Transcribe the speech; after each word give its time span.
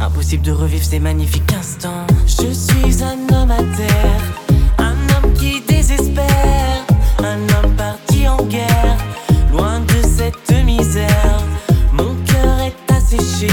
Impossible 0.00 0.42
de 0.42 0.52
revivre 0.52 0.84
ces 0.84 0.98
magnifiques 0.98 1.52
instants. 1.52 2.06
Je 2.26 2.52
suis 2.52 3.02
un 3.04 3.18
homme 3.34 3.50
à 3.50 3.62
terre, 3.76 4.22
un 4.78 4.94
homme 4.94 5.32
qui 5.34 5.60
désespère, 5.60 6.86
un 7.18 7.36
homme 7.36 7.76
parti 7.76 8.26
en 8.26 8.42
guerre, 8.44 8.96
loin 9.52 9.80
de 9.80 10.02
cette 10.02 10.64
misère. 10.64 11.42
Mon 11.92 12.14
cœur 12.24 12.60
est 12.60 12.92
asséché, 12.92 13.52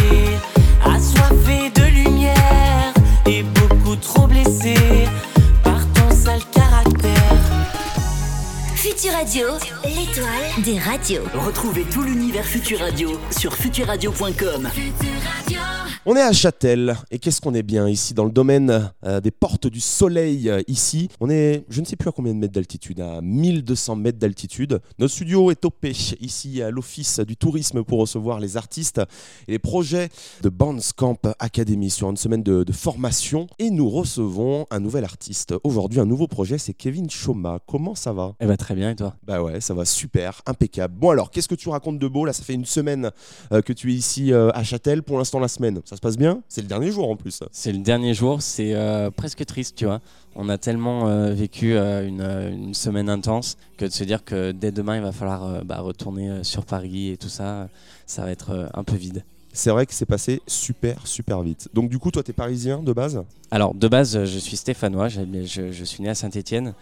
assoiffé 0.86 1.70
de 1.76 1.84
lumière 1.84 2.94
et 3.26 3.44
beaucoup 3.44 3.98
trop 3.98 4.28
blessé 4.28 4.76
par 5.64 5.82
ton 5.94 6.16
sale 6.16 6.42
caractère. 6.54 7.44
Futur 8.76 9.12
Radio, 9.12 9.48
l'étoile 9.84 10.64
des 10.64 10.80
radios. 10.80 11.24
Retrouvez 11.46 11.84
tout 11.84 12.04
l'univers 12.04 12.46
Futur 12.46 12.80
Radio 12.80 13.20
sur 13.38 13.54
futurradio.com. 13.54 14.70
On 16.10 16.16
est 16.16 16.22
à 16.22 16.32
Châtel 16.32 16.96
et 17.12 17.20
qu'est-ce 17.20 17.42
qu'on 17.42 17.54
est 17.54 17.64
bien 17.64 17.90
ici 17.90 18.14
dans 18.14 18.24
le 18.24 18.32
domaine 18.32 18.94
euh, 19.04 19.20
des 19.20 19.30
portes 19.30 19.68
du 19.68 19.82
soleil 19.82 20.50
euh, 20.50 20.62
ici. 20.70 21.10
On 21.20 21.30
est, 21.30 21.66
je 21.68 21.82
ne 21.82 21.86
sais 21.86 21.98
plus 21.98 22.08
à 22.08 22.14
combien 22.14 22.34
de 22.34 22.40
mètres 22.40 22.54
d'altitude, 22.54 23.02
à 23.02 23.20
1200 23.20 23.98
mètres 23.98 24.18
d'altitude. 24.18 24.80
Notre 25.00 25.14
studio 25.14 25.52
est 25.52 25.56
topé 25.56 25.92
ici 26.22 26.62
à 26.62 26.72
l'office 26.72 27.20
du 27.20 27.36
tourisme 27.36 27.84
pour 27.84 28.00
recevoir 28.00 28.40
les 28.40 28.56
artistes 28.56 29.02
et 29.50 29.52
les 29.52 29.60
projets 29.60 30.08
de 30.44 30.50
Camp 30.96 31.28
Academy 31.40 31.90
sur 31.90 32.10
une 32.10 32.16
semaine 32.16 32.42
de, 32.42 32.64
de 32.64 32.72
formation 32.72 33.48
et 33.60 33.70
nous 33.70 33.90
recevons 33.90 34.66
un 34.72 34.80
nouvel 34.80 35.04
artiste. 35.04 35.56
Aujourd'hui 35.66 36.00
un 36.00 36.06
nouveau 36.06 36.28
projet, 36.28 36.58
c'est 36.58 36.74
Kevin 36.74 37.10
Choma. 37.10 37.60
Comment 37.68 37.96
ça 37.96 38.14
va? 38.14 38.34
Eh 38.40 38.46
bah 38.46 38.56
très 38.56 38.76
bien 38.76 38.92
et 38.92 38.96
toi? 38.96 39.18
Bah 39.24 39.44
ouais, 39.44 39.60
ça 39.60 39.74
va 39.74 39.84
super, 39.84 40.42
impeccable. 40.46 40.94
Bon 40.98 41.10
alors, 41.10 41.32
qu'est-ce 41.32 41.50
que 41.50 41.56
tu 41.56 41.68
racontes 41.68 42.00
de 42.00 42.08
beau? 42.08 42.24
Là, 42.24 42.32
ça 42.32 42.44
fait 42.44 42.54
une 42.54 42.64
semaine 42.64 43.12
euh, 43.52 43.62
que 43.62 43.74
tu 43.74 43.92
es 43.92 43.96
ici 43.96 44.32
à 44.34 44.64
Châtel. 44.64 45.04
Pour 45.04 45.18
l'instant, 45.18 45.40
la 45.40 45.50
semaine, 45.50 45.82
ça 45.84 45.97
se 45.98 46.02
passe 46.02 46.18
bien 46.18 46.42
C'est 46.48 46.62
le 46.62 46.68
dernier 46.68 46.92
jour 46.92 47.10
en 47.10 47.16
plus. 47.16 47.42
C'est 47.52 47.72
le 47.72 47.80
dernier 47.80 48.14
jour, 48.14 48.42
c'est 48.42 48.74
euh, 48.74 49.12
presque 49.12 49.46
triste, 49.46 49.76
tu 49.76 49.86
vois. 49.86 50.00
On 50.36 50.48
a 50.50 50.58
tellement 50.58 51.08
euh, 51.08 51.34
vécu 51.34 51.74
euh, 51.74 52.08
une, 52.08 52.22
une 52.22 52.74
semaine 52.74 53.10
intense 53.10 53.58
que 53.78 53.86
de 53.86 53.92
se 53.92 54.04
dire 54.04 54.24
que 54.24 54.52
dès 54.52 54.72
demain, 54.72 54.96
il 54.96 55.02
va 55.02 55.12
falloir 55.12 55.66
bah, 55.66 55.80
retourner 55.80 56.44
sur 56.44 56.66
Paris 56.66 57.10
et 57.10 57.18
tout 57.18 57.30
ça, 57.30 57.70
ça 58.06 58.24
va 58.24 58.32
être 58.32 58.70
un 58.74 58.84
peu 58.84 58.96
vide. 58.96 59.24
C'est 59.52 59.72
vrai 59.72 59.88
que 59.88 59.94
c'est 59.94 60.06
passé 60.06 60.42
super, 60.46 61.08
super 61.08 61.42
vite. 61.42 61.68
Donc 61.74 61.90
du 61.90 61.98
coup, 61.98 62.12
toi, 62.12 62.22
t'es 62.22 62.34
parisien 62.34 62.84
de 62.84 62.94
base? 62.94 63.24
Alors, 63.50 63.74
de 63.74 63.88
base, 63.88 64.24
je 64.26 64.40
suis 64.40 64.56
stéphanois, 64.56 65.08
je, 65.08 65.24
je 65.72 65.84
suis 65.84 66.04
né 66.04 66.10
à 66.10 66.16
Saint-Étienne 66.16 66.76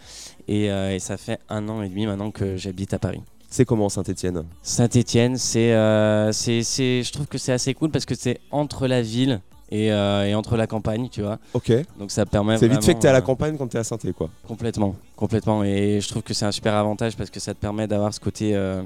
et, 0.46 0.66
et 0.66 0.98
ça 0.98 1.16
fait 1.16 1.40
un 1.48 1.66
an 1.70 1.82
et 1.82 1.88
demi 1.88 2.06
maintenant 2.06 2.30
que 2.30 2.56
j'habite 2.56 2.92
à 2.92 2.98
Paris. 2.98 3.22
C'est 3.48 3.64
comment 3.64 3.88
Saint-Etienne 3.88 4.44
Saint-Étienne, 4.62 5.36
c'est, 5.36 5.72
euh, 5.72 6.32
c'est, 6.32 6.62
c'est- 6.62 7.02
je 7.02 7.12
trouve 7.12 7.26
que 7.26 7.38
c'est 7.38 7.52
assez 7.52 7.74
cool 7.74 7.90
parce 7.90 8.04
que 8.04 8.14
c'est 8.14 8.40
entre 8.50 8.86
la 8.86 9.02
ville 9.02 9.40
et, 9.70 9.92
euh, 9.92 10.26
et 10.26 10.34
entre 10.34 10.56
la 10.56 10.66
campagne, 10.66 11.08
tu 11.10 11.22
vois. 11.22 11.38
Ok. 11.54 11.72
Donc 11.98 12.10
ça 12.10 12.26
permet 12.26 12.56
C'est 12.58 12.68
vite 12.68 12.84
fait 12.84 12.94
que 12.94 13.00
t'es 13.00 13.08
à 13.08 13.12
la 13.12 13.18
euh, 13.18 13.22
campagne 13.22 13.56
quand 13.56 13.66
t'es 13.68 13.78
à 13.78 13.84
saint 13.84 13.98
quoi. 14.16 14.30
Complètement, 14.46 14.94
complètement. 15.16 15.64
Et 15.64 16.00
je 16.00 16.08
trouve 16.08 16.22
que 16.22 16.34
c'est 16.34 16.44
un 16.44 16.52
super 16.52 16.74
avantage 16.74 17.16
parce 17.16 17.30
que 17.30 17.40
ça 17.40 17.54
te 17.54 17.58
permet 17.60 17.86
d'avoir 17.86 18.12
ce 18.12 18.20
côté 18.20 18.54
euh, 18.54 18.82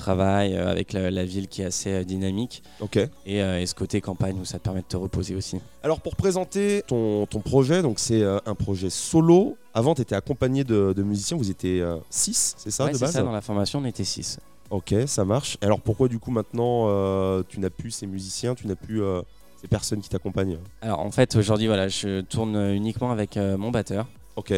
travail 0.00 0.54
euh, 0.56 0.68
avec 0.70 0.92
la, 0.92 1.10
la 1.10 1.24
ville 1.24 1.46
qui 1.46 1.62
est 1.62 1.66
assez 1.66 1.90
euh, 1.92 2.04
dynamique 2.04 2.62
Ok. 2.80 2.96
et, 2.96 3.08
euh, 3.42 3.60
et 3.60 3.66
ce 3.66 3.74
côté 3.74 4.00
campagne 4.00 4.36
où 4.40 4.44
ça 4.44 4.58
te 4.58 4.64
permet 4.64 4.80
de 4.80 4.86
te 4.86 4.96
reposer 4.96 5.34
aussi. 5.36 5.60
Alors 5.82 6.00
pour 6.00 6.16
présenter 6.16 6.82
ton, 6.86 7.26
ton 7.26 7.40
projet, 7.40 7.82
donc 7.82 7.98
c'est 8.00 8.22
un 8.24 8.54
projet 8.54 8.90
solo. 8.90 9.56
Avant, 9.74 9.94
t'étais 9.94 10.16
accompagné 10.16 10.64
de, 10.64 10.92
de 10.92 11.02
musiciens. 11.02 11.36
Vous 11.36 11.50
étiez 11.50 11.84
6, 12.10 12.54
c'est 12.58 12.70
ça 12.70 12.84
Ouais, 12.86 12.90
de 12.92 12.96
c'est 12.96 13.04
base 13.04 13.12
ça, 13.12 13.22
dans 13.22 13.32
la 13.32 13.40
formation, 13.40 13.78
on 13.78 13.84
était 13.84 14.04
6. 14.04 14.38
Ok, 14.70 14.94
ça 15.06 15.24
marche. 15.24 15.56
Alors 15.62 15.80
pourquoi 15.80 16.08
du 16.08 16.18
coup 16.18 16.30
maintenant 16.30 16.86
euh, 16.88 17.42
tu 17.48 17.58
n'as 17.60 17.70
plus 17.70 17.90
ces 17.90 18.06
musiciens, 18.06 18.54
tu 18.54 18.66
n'as 18.68 18.76
plus 18.76 19.02
euh, 19.02 19.20
ces 19.60 19.66
personnes 19.68 20.00
qui 20.00 20.08
t'accompagnent? 20.08 20.58
Alors 20.80 21.00
en 21.00 21.10
fait, 21.10 21.34
aujourd'hui, 21.36 21.66
voilà, 21.66 21.88
je 21.88 22.20
tourne 22.20 22.56
uniquement 22.74 23.10
avec 23.10 23.36
euh, 23.36 23.56
mon 23.56 23.70
batteur. 23.70 24.06
Ok. 24.40 24.52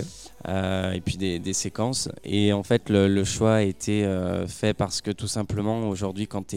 euh, 0.48 0.92
et 0.92 1.00
puis 1.00 1.16
des, 1.16 1.38
des 1.38 1.52
séquences. 1.52 2.08
Et 2.24 2.52
en 2.52 2.62
fait, 2.62 2.88
le, 2.88 3.08
le 3.08 3.24
choix 3.24 3.54
a 3.56 3.62
été 3.62 4.04
euh, 4.04 4.46
fait 4.46 4.74
parce 4.74 5.00
que 5.00 5.10
tout 5.12 5.28
simplement, 5.38 5.88
aujourd'hui, 5.88 6.26
quand 6.26 6.46
tu 6.48 6.56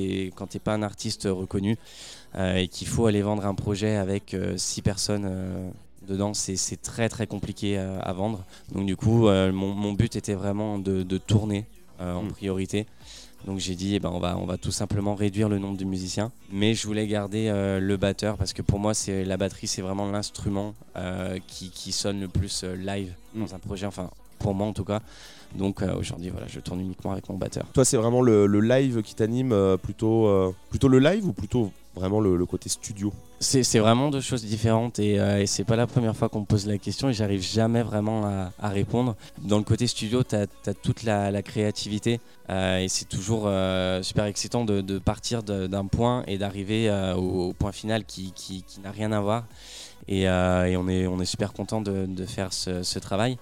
n'es 0.53 0.59
pas 0.63 0.73
un 0.73 0.83
artiste 0.83 1.27
reconnu 1.29 1.77
euh, 2.35 2.55
et 2.61 2.67
qu'il 2.67 2.87
faut 2.87 3.05
aller 3.07 3.21
vendre 3.21 3.45
un 3.45 3.55
projet 3.55 3.95
avec 3.95 4.35
six 4.57 4.81
personnes 4.81 5.29
dedans, 6.07 6.33
c'est 6.33 6.81
très 6.81 7.09
très 7.09 7.27
compliqué 7.27 7.77
à, 7.77 7.97
à 7.99 8.13
vendre. 8.13 8.43
Donc 8.73 8.85
du 8.85 8.95
coup, 8.95 9.27
euh, 9.27 9.51
mon, 9.51 9.73
mon 9.73 9.93
but 9.93 10.15
était 10.15 10.35
vraiment 10.35 10.77
de, 10.77 11.03
de 11.03 11.17
tourner 11.17 11.65
euh, 12.01 12.13
en 12.13 12.23
Mm. 12.23 12.31
priorité. 12.31 12.85
Donc 13.45 13.59
j'ai 13.59 13.75
dit, 13.75 13.95
eh 13.95 13.99
ben, 13.99 14.09
on, 14.11 14.19
va, 14.19 14.37
on 14.37 14.45
va 14.45 14.57
tout 14.57 14.71
simplement 14.71 15.13
réduire 15.13 15.49
le 15.49 15.59
nombre 15.59 15.77
de 15.77 15.85
musiciens. 15.85 16.31
Mais 16.51 16.73
je 16.73 16.87
voulais 16.87 17.05
garder 17.05 17.47
euh, 17.47 17.79
le 17.79 17.95
batteur 17.95 18.37
parce 18.37 18.53
que 18.53 18.63
pour 18.63 18.79
moi, 18.79 18.93
c'est 18.93 19.23
la 19.23 19.37
batterie, 19.37 19.67
c'est 19.67 19.83
vraiment 19.83 20.09
l'instrument 20.09 20.73
euh, 20.95 21.37
qui, 21.47 21.69
qui 21.69 21.91
sonne 21.91 22.21
le 22.21 22.27
plus 22.27 22.63
euh, 22.63 22.75
live 22.75 23.13
dans 23.35 23.53
un 23.53 23.59
projet. 23.59 23.85
Enfin, 23.85 24.09
pour 24.39 24.55
moi 24.55 24.65
en 24.67 24.73
tout 24.73 24.83
cas. 24.83 24.99
Donc 25.55 25.81
euh, 25.81 25.95
aujourd'hui, 25.95 26.29
voilà, 26.29 26.47
je 26.47 26.59
tourne 26.59 26.81
uniquement 26.81 27.11
avec 27.11 27.29
mon 27.29 27.37
batteur. 27.37 27.65
Toi, 27.73 27.85
c'est 27.85 27.97
vraiment 27.97 28.21
le, 28.21 28.47
le 28.47 28.59
live 28.61 29.01
qui 29.03 29.13
t'anime, 29.13 29.77
plutôt, 29.81 30.53
plutôt 30.69 30.87
le 30.87 30.99
live 30.99 31.27
ou 31.27 31.33
plutôt 31.33 31.71
vraiment 31.95 32.19
le, 32.19 32.35
le 32.35 32.45
côté 32.45 32.67
studio? 32.67 33.13
C'est 33.39 33.79
vraiment 33.79 34.09
deux 34.09 34.21
choses 34.21 34.45
différentes 34.45 34.97
et, 34.97 35.19
euh, 35.19 35.41
et 35.41 35.45
c'est 35.45 35.65
pas 35.65 35.75
la 35.75 35.87
première 35.87 36.15
fois 36.15 36.29
qu'on 36.29 36.39
me 36.41 36.45
pose 36.45 36.65
la 36.67 36.77
question 36.77 37.09
et 37.09 37.13
j'arrive 37.13 37.41
jamais 37.41 37.83
vraiment 37.83 38.25
à, 38.59 38.69
répondre. 38.69 39.15
Dans 39.41 39.57
le 39.57 39.63
côté 39.63 39.87
studio, 39.87 40.23
tu 40.23 40.35
as, 40.35 40.47
toute 40.73 41.03
la, 41.03 41.41
créativité 41.41 42.21
euh, 42.49 42.79
et 42.79 42.87
c'est 42.87 43.05
toujours 43.05 43.43
euh, 43.45 44.01
super 44.03 44.25
excitant 44.25 44.63
de, 44.63 44.99
partir 44.99 45.43
d'un 45.43 45.85
point 45.85 46.23
et 46.27 46.37
d'arriver 46.37 46.89
au, 47.17 47.53
point 47.53 47.73
final 47.73 48.05
qui, 48.05 48.33
n'a 48.83 48.91
rien 48.91 49.11
à 49.11 49.19
voir. 49.19 49.43
Et, 50.07 50.29
on, 50.29 50.87
est, 50.87 51.25
super 51.25 51.51
content 51.51 51.81
de, 51.81 52.25
faire 52.25 52.53
ce, 52.53 52.83
ce 52.83 52.99
travail. 52.99 53.37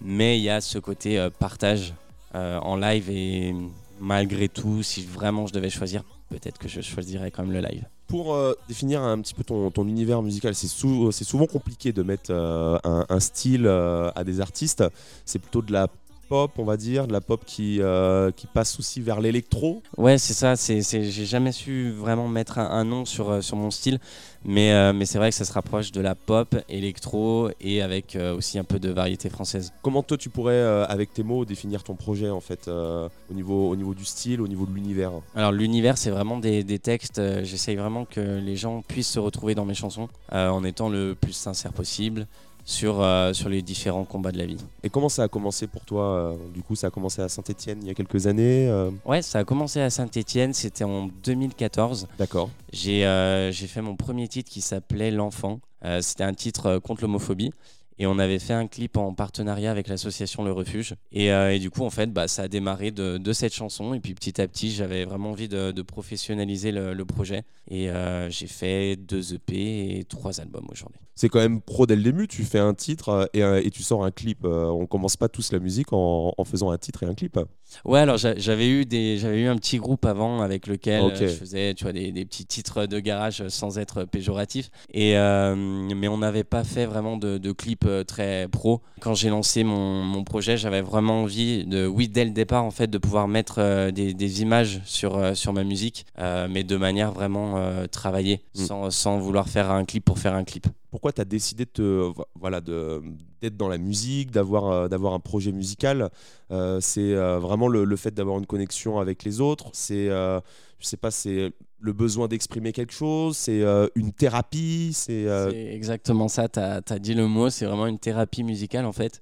Mais 0.00 0.38
il 0.38 0.42
y 0.42 0.50
a 0.50 0.62
ce 0.62 0.78
côté 0.78 1.28
partage 1.38 1.92
en 2.32 2.76
live 2.76 3.10
et 3.10 3.54
malgré 4.00 4.48
tout, 4.48 4.82
si 4.82 5.04
vraiment 5.04 5.46
je 5.46 5.52
devais 5.52 5.70
choisir, 5.70 6.02
peut-être 6.38 6.58
que 6.58 6.68
je 6.68 6.80
choisirais 6.80 7.30
quand 7.30 7.42
même 7.44 7.52
le 7.52 7.60
live. 7.60 7.84
Pour 8.06 8.34
euh, 8.34 8.52
définir 8.68 9.02
un 9.02 9.20
petit 9.20 9.34
peu 9.34 9.44
ton, 9.44 9.70
univers 9.88 10.20
musical, 10.22 10.54
c'est 10.54 10.66
sou- 10.68 11.10
c'est 11.12 11.24
souvent 11.24 11.46
compliqué 11.46 11.92
de 11.92 12.02
mettre 12.02 12.30
euh, 12.30 12.76
un, 12.84 13.06
un 13.08 13.20
style 13.20 13.66
euh, 13.66 14.10
à 14.14 14.24
des 14.24 14.40
artistes. 14.40 14.84
C'est 15.24 15.38
plutôt 15.38 15.62
de 15.62 15.72
la 15.72 15.88
pop, 16.28 16.52
on 16.58 16.64
va 16.64 16.76
dire, 16.76 17.06
de 17.06 17.12
la 17.12 17.20
pop 17.20 17.42
qui, 17.46 17.80
euh, 17.80 18.30
qui 18.32 18.46
passe 18.46 18.78
aussi 18.78 19.00
vers 19.00 19.20
l'électro. 19.20 19.82
Ouais, 19.96 20.18
c'est 20.18 20.34
ça. 20.34 20.56
C'est, 20.56 20.82
j'ai 20.82 21.26
jamais 21.26 21.52
su 21.52 21.90
vraiment 21.92 22.28
mettre 22.28 22.58
un, 22.58 22.70
un 22.70 22.84
nom 22.84 23.04
sur, 23.04 23.30
euh, 23.30 23.40
sur 23.40 23.56
mon 23.56 23.70
style, 23.70 23.98
mais, 24.44 24.72
euh, 24.72 24.92
mais 24.92 25.06
c'est 25.06 25.18
vrai 25.18 25.30
que 25.30 25.36
ça 25.36 25.44
se 25.44 25.52
rapproche 25.52 25.92
de 25.92 26.00
la 26.00 26.14
pop, 26.14 26.56
électro 26.68 27.50
et 27.60 27.82
avec 27.82 28.16
euh, 28.16 28.36
aussi 28.36 28.58
un 28.58 28.64
peu 28.64 28.78
de 28.78 28.90
variété 28.90 29.28
française. 29.28 29.72
Comment 29.82 30.02
toi 30.02 30.16
tu 30.16 30.30
pourrais, 30.30 30.60
avec 30.88 31.12
tes 31.12 31.22
mots, 31.22 31.44
définir 31.44 31.82
ton 31.82 31.94
projet 31.94 32.30
en 32.30 32.40
fait, 32.40 32.68
au, 32.68 33.34
niveau, 33.34 33.70
au 33.70 33.76
niveau 33.76 33.94
du 33.94 34.04
style, 34.04 34.40
au 34.40 34.48
niveau 34.48 34.66
de 34.66 34.72
l'univers? 34.74 35.12
Alors 35.34 35.52
l'univers, 35.52 35.98
c'est 35.98 36.10
vraiment 36.10 36.38
des, 36.38 36.64
des 36.64 36.78
textes. 36.78 37.20
j'essaye 37.44 37.76
vraiment 37.76 38.04
que 38.04 38.38
les 38.38 38.56
gens 38.56 38.82
puissent 38.82 39.10
se 39.10 39.18
retrouver 39.18 39.54
dans 39.54 39.64
mes 39.64 39.74
chansons 39.74 40.08
en 40.32 40.64
étant 40.64 40.88
le 40.88 41.14
plus 41.14 41.32
sincère 41.32 41.72
possible 41.72 42.26
sur, 42.64 43.00
euh, 43.02 43.32
sur 43.32 43.48
les 43.48 43.62
différents 43.62 44.04
combats 44.04 44.32
de 44.32 44.38
la 44.38 44.46
vie. 44.46 44.56
Et 44.82 44.88
comment 44.90 45.08
ça 45.08 45.24
a 45.24 45.28
commencé 45.28 45.66
pour 45.66 45.84
toi 45.84 46.04
euh, 46.04 46.36
Du 46.54 46.62
coup, 46.62 46.74
ça 46.74 46.86
a 46.86 46.90
commencé 46.90 47.20
à 47.22 47.28
Saint-Etienne 47.28 47.78
il 47.82 47.88
y 47.88 47.90
a 47.90 47.94
quelques 47.94 48.26
années. 48.26 48.68
euh, 48.68 48.90
Ouais, 49.04 49.22
ça 49.22 49.40
a 49.40 49.44
commencé 49.44 49.80
à 49.80 49.90
Saint-Étienne. 49.90 50.52
C'était 50.54 50.84
en 50.84 51.08
2014. 51.24 52.08
D'accord. 52.18 52.50
J'ai 52.72 53.06
euh, 53.06 53.52
fait 53.52 53.82
mon 53.82 53.96
premier 53.96 54.28
titre 54.28 54.50
qui 54.50 54.60
s'appelait 54.60 55.10
L'Enfant. 55.10 55.60
C'était 56.00 56.24
un 56.24 56.32
titre 56.32 56.78
contre 56.78 57.02
l'homophobie. 57.02 57.52
Et 57.98 58.06
on 58.06 58.18
avait 58.18 58.38
fait 58.38 58.52
un 58.54 58.66
clip 58.66 58.96
en 58.96 59.14
partenariat 59.14 59.70
avec 59.70 59.88
l'association 59.88 60.44
Le 60.44 60.52
Refuge. 60.52 60.94
Et, 61.12 61.32
euh, 61.32 61.52
et 61.54 61.58
du 61.58 61.70
coup, 61.70 61.84
en 61.84 61.90
fait, 61.90 62.12
bah, 62.12 62.26
ça 62.28 62.42
a 62.42 62.48
démarré 62.48 62.90
de, 62.90 63.18
de 63.18 63.32
cette 63.32 63.54
chanson. 63.54 63.94
Et 63.94 64.00
puis 64.00 64.14
petit 64.14 64.40
à 64.40 64.48
petit, 64.48 64.70
j'avais 64.72 65.04
vraiment 65.04 65.30
envie 65.30 65.48
de, 65.48 65.70
de 65.70 65.82
professionnaliser 65.82 66.72
le, 66.72 66.94
le 66.94 67.04
projet. 67.04 67.42
Et 67.70 67.88
euh, 67.90 68.28
j'ai 68.30 68.46
fait 68.46 68.96
deux 68.96 69.34
EP 69.34 69.98
et 69.98 70.04
trois 70.04 70.40
albums 70.40 70.66
aujourd'hui. 70.70 71.00
C'est 71.16 71.28
quand 71.28 71.38
même 71.38 71.60
pro 71.60 71.86
dès 71.86 71.94
le 71.94 72.02
début. 72.02 72.26
Tu 72.26 72.42
fais 72.42 72.58
un 72.58 72.74
titre 72.74 73.28
euh, 73.36 73.60
et, 73.62 73.66
et 73.66 73.70
tu 73.70 73.82
sors 73.84 74.04
un 74.04 74.10
clip. 74.10 74.44
On 74.44 74.86
commence 74.86 75.16
pas 75.16 75.28
tous 75.28 75.52
la 75.52 75.60
musique 75.60 75.92
en, 75.92 76.34
en 76.36 76.44
faisant 76.44 76.70
un 76.70 76.78
titre 76.78 77.04
et 77.04 77.06
un 77.06 77.14
clip. 77.14 77.38
Ouais, 77.84 78.00
alors 78.00 78.18
j'a- 78.18 78.36
j'avais 78.36 78.68
eu 78.68 78.84
des, 78.84 79.24
eu 79.24 79.46
un 79.46 79.56
petit 79.56 79.78
groupe 79.78 80.04
avant 80.04 80.42
avec 80.42 80.66
lequel 80.66 81.02
je 81.16 81.26
faisais, 81.28 81.74
tu 81.74 81.84
vois, 81.84 81.92
des, 81.92 82.12
des 82.12 82.24
petits 82.24 82.44
titres 82.46 82.86
de 82.86 82.98
garage 83.00 83.46
sans 83.48 83.78
être 83.78 84.04
péjoratif. 84.04 84.70
Et 84.92 85.16
euh, 85.16 85.54
mais 85.56 86.08
on 86.08 86.18
n'avait 86.18 86.44
pas 86.44 86.64
fait 86.64 86.86
vraiment 86.86 87.16
de, 87.16 87.38
de 87.38 87.52
clip 87.52 87.83
euh, 87.86 88.04
très 88.04 88.48
pro. 88.48 88.80
Quand 89.00 89.14
j'ai 89.14 89.28
lancé 89.30 89.64
mon, 89.64 90.02
mon 90.02 90.24
projet, 90.24 90.56
j'avais 90.56 90.80
vraiment 90.82 91.22
envie 91.22 91.64
de, 91.66 91.86
oui, 91.86 92.08
dès 92.08 92.24
le 92.24 92.30
départ 92.30 92.64
en 92.64 92.70
fait, 92.70 92.86
de 92.88 92.98
pouvoir 92.98 93.28
mettre 93.28 93.56
euh, 93.58 93.90
des, 93.90 94.14
des 94.14 94.42
images 94.42 94.80
sur 94.84 95.16
euh, 95.16 95.34
sur 95.34 95.52
ma 95.52 95.64
musique, 95.64 96.06
mais 96.18 96.64
de 96.64 96.76
manière 96.76 97.12
vraiment 97.12 97.54
travaillée, 97.90 98.40
Mm. 98.56 98.64
sans, 98.64 98.90
sans 98.90 99.18
vouloir 99.18 99.48
faire 99.48 99.70
un 99.70 99.84
clip 99.84 100.04
pour 100.04 100.18
faire 100.18 100.34
un 100.34 100.44
clip. 100.44 100.66
Pourquoi 100.94 101.10
tu 101.10 101.20
as 101.20 101.24
décidé 101.24 101.66
de 101.74 102.12
voilà, 102.38 102.60
d'être 102.60 103.56
dans 103.56 103.66
la 103.66 103.78
musique, 103.78 104.30
d'avoir, 104.30 104.66
euh, 104.70 105.12
un 105.12 105.18
projet 105.18 105.50
musical 105.50 106.08
Euh, 106.52 106.78
C'est 106.80 107.14
euh, 107.14 107.40
vraiment 107.40 107.66
le, 107.66 107.96
fait 107.96 108.12
d'avoir 108.12 108.38
une 108.38 108.46
connexion 108.46 109.00
avec 109.00 109.24
les 109.24 109.40
autres. 109.40 109.70
C'est, 109.72 110.06
je 110.06 110.40
sais 110.78 110.96
pas, 110.96 111.10
c'est 111.10 111.50
le 111.80 111.92
besoin 111.92 112.28
d'exprimer 112.28 112.70
quelque 112.70 112.92
chose, 112.92 113.36
c'est 113.36 113.64
une 113.96 114.12
thérapie, 114.12 114.92
c'est... 114.92 115.24
exactement 115.72 116.28
ça, 116.28 116.48
tu 116.48 116.60
as, 116.60 116.98
dit 117.00 117.14
le 117.14 117.26
mot, 117.26 117.50
c'est 117.50 117.66
vraiment 117.66 117.88
une 117.88 117.98
thérapie 117.98 118.44
musicale 118.44 118.84
en 118.86 118.92
fait. 118.92 119.20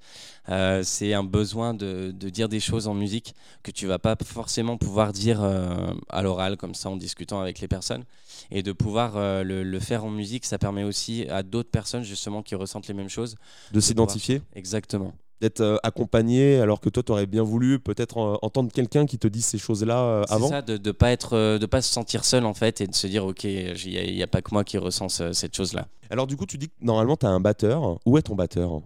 C'est 0.85 1.15
un 1.15 1.25
besoin 1.25 1.73
de, 1.73 2.11
de 2.11 2.29
dire 2.29 2.51
des 2.51 2.61
choses 2.61 2.87
en 2.87 2.93
musique 2.93 3.35
que 3.63 3.71
tu 3.71 3.87
vas 3.87 3.99
pas 3.99 4.15
forcément 4.23 4.77
pouvoir 4.77 5.15
dire 5.15 5.43
à 6.11 6.23
l'oral, 6.23 6.59
comme 6.59 6.75
ça 6.75 6.91
en 6.91 6.97
discutant 6.97 7.41
avec 7.41 7.61
les 7.61 7.69
personnes. 7.69 8.05
Et 8.51 8.63
de 8.63 8.73
pouvoir 8.73 9.17
euh, 9.17 9.43
le, 9.45 9.63
le 9.63 9.81
faire 9.81 10.05
en 10.05 10.11
musique, 10.11 10.45
ça 10.45 10.59
permet 10.59 10.85
aussi 10.85 11.27
à 11.29 11.43
d'autres 11.43 11.71
personnes 11.71 12.03
justement 12.03 12.43
qui 12.43 12.55
ressentent 12.55 12.89
les 12.89 12.95
mêmes 12.95 13.09
choses. 13.09 13.37
de 13.73 13.81
s'identifier, 13.81 14.43
Exactement. 14.55 15.13
d'être 15.41 15.61
euh, 15.61 15.77
accompagné, 15.83 16.59
alors 16.61 16.81
que 16.81 16.89
toi, 16.89 17.03
tu 17.03 17.13
aurais 17.13 17.27
bien 17.27 17.43
voulu 17.43 17.79
peut-être 17.79 18.19
euh, 18.19 18.37
entendre 18.43 18.71
quelqu'un 18.73 19.07
qui 19.07 19.19
te 19.19 19.27
dise 19.29 19.45
ces 19.45 19.59
choses-là 19.59 19.99
euh, 20.03 20.23
C'est 20.29 20.35
avant. 20.35 20.49
ça, 20.49 20.63
de 20.63 20.79
ne 20.79 20.93
pas, 20.93 21.11
être, 21.13 21.59
de 21.59 21.67
pas 21.67 21.83
se 21.83 21.93
sentir 21.93 22.25
seul 22.25 22.45
en 22.47 22.55
fait 22.55 22.81
et 22.81 22.87
de 22.87 22.95
se 22.95 23.07
dire, 23.07 23.25
ok, 23.27 23.45
il 23.45 24.15
n'y 24.15 24.23
a, 24.23 24.27
pas 24.27 24.43
que 24.43 24.51
moi 24.53 24.65
qui 24.65 24.79
ressens 24.79 25.09
ce- 25.09 25.33
cette 25.33 25.57
chose-là. 25.57 25.87
Alors 26.11 26.27
du 26.27 26.37
coup, 26.37 26.47
tu 26.47 26.59
dis 26.59 26.69
que 26.69 26.75
normalement, 26.81 27.17
tu 27.17 27.27
as 27.27 27.31
un 27.31 27.41
batteur. 27.41 27.99
Où 28.07 28.19
est 28.19 28.23
ton 28.23 28.35
batteur? 28.35 28.83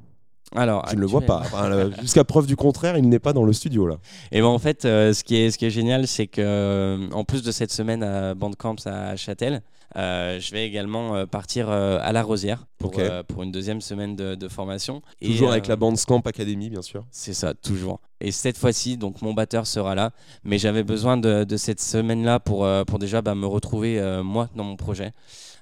Alors, 0.55 0.87
Je 0.89 0.95
ne 0.95 1.01
le 1.01 1.07
vois 1.07 1.23
pas. 1.23 1.41
Enfin, 1.41 1.91
Jusqu'à 2.01 2.25
preuve 2.25 2.47
du 2.47 2.57
contraire, 2.57 2.97
il 2.97 3.09
n'est 3.09 3.19
pas 3.19 3.33
dans 3.33 3.45
le 3.45 3.53
studio 3.53 3.87
là. 3.87 3.97
Et 4.33 4.41
ben 4.41 4.47
en 4.47 4.59
fait, 4.59 4.85
euh, 4.85 5.13
ce, 5.13 5.25
qui 5.25 5.37
est, 5.37 5.51
ce 5.51 5.59
qui 5.59 5.67
est 5.67 5.71
génial, 5.71 6.07
c'est 6.07 6.27
que 6.27 6.41
euh, 6.41 7.09
en 7.13 7.25
plus 7.25 7.43
de 7.43 7.51
cette 7.51 7.73
semaine 7.73 8.03
à 8.03 8.35
Bandcamp 8.35 8.77
à 8.87 9.17
Châtel, 9.17 9.63
euh, 9.97 10.39
je 10.41 10.53
vais 10.53 10.67
également 10.67 11.27
partir 11.27 11.69
euh, 11.69 11.99
à 12.03 12.13
La 12.13 12.23
Rosière 12.23 12.67
pour, 12.79 12.93
pour 13.29 13.43
une 13.43 13.51
deuxième 13.51 13.81
semaine 13.81 14.15
de, 14.15 14.35
de 14.35 14.49
formation. 14.49 15.03
Et, 15.21 15.29
Toujours 15.29 15.51
avec 15.51 15.67
la 15.67 15.77
bande 15.77 15.97
Scamp 15.97 16.23
Academy, 16.25 16.71
bien 16.71 16.83
sûr. 16.83 17.05
C'est 17.11 17.35
ça, 17.35 17.55
toujours. 17.55 18.01
Et 18.21 18.31
cette 18.31 18.57
fois-ci, 18.57 18.97
donc 18.97 19.23
mon 19.23 19.35
batteur 19.35 19.67
sera 19.67 19.95
là, 19.95 20.11
mais 20.45 20.59
j'avais 20.59 20.85
besoin 20.85 21.17
de, 21.17 21.45
de 21.45 21.57
cette 21.57 21.81
semaine-là 21.81 22.41
pour, 22.41 22.69
pour 22.87 22.99
déjà 22.99 23.21
bah, 23.21 23.35
me 23.35 23.47
retrouver 23.47 24.21
moi 24.23 24.49
dans 24.55 24.65
mon 24.65 24.77
projet. 24.77 25.13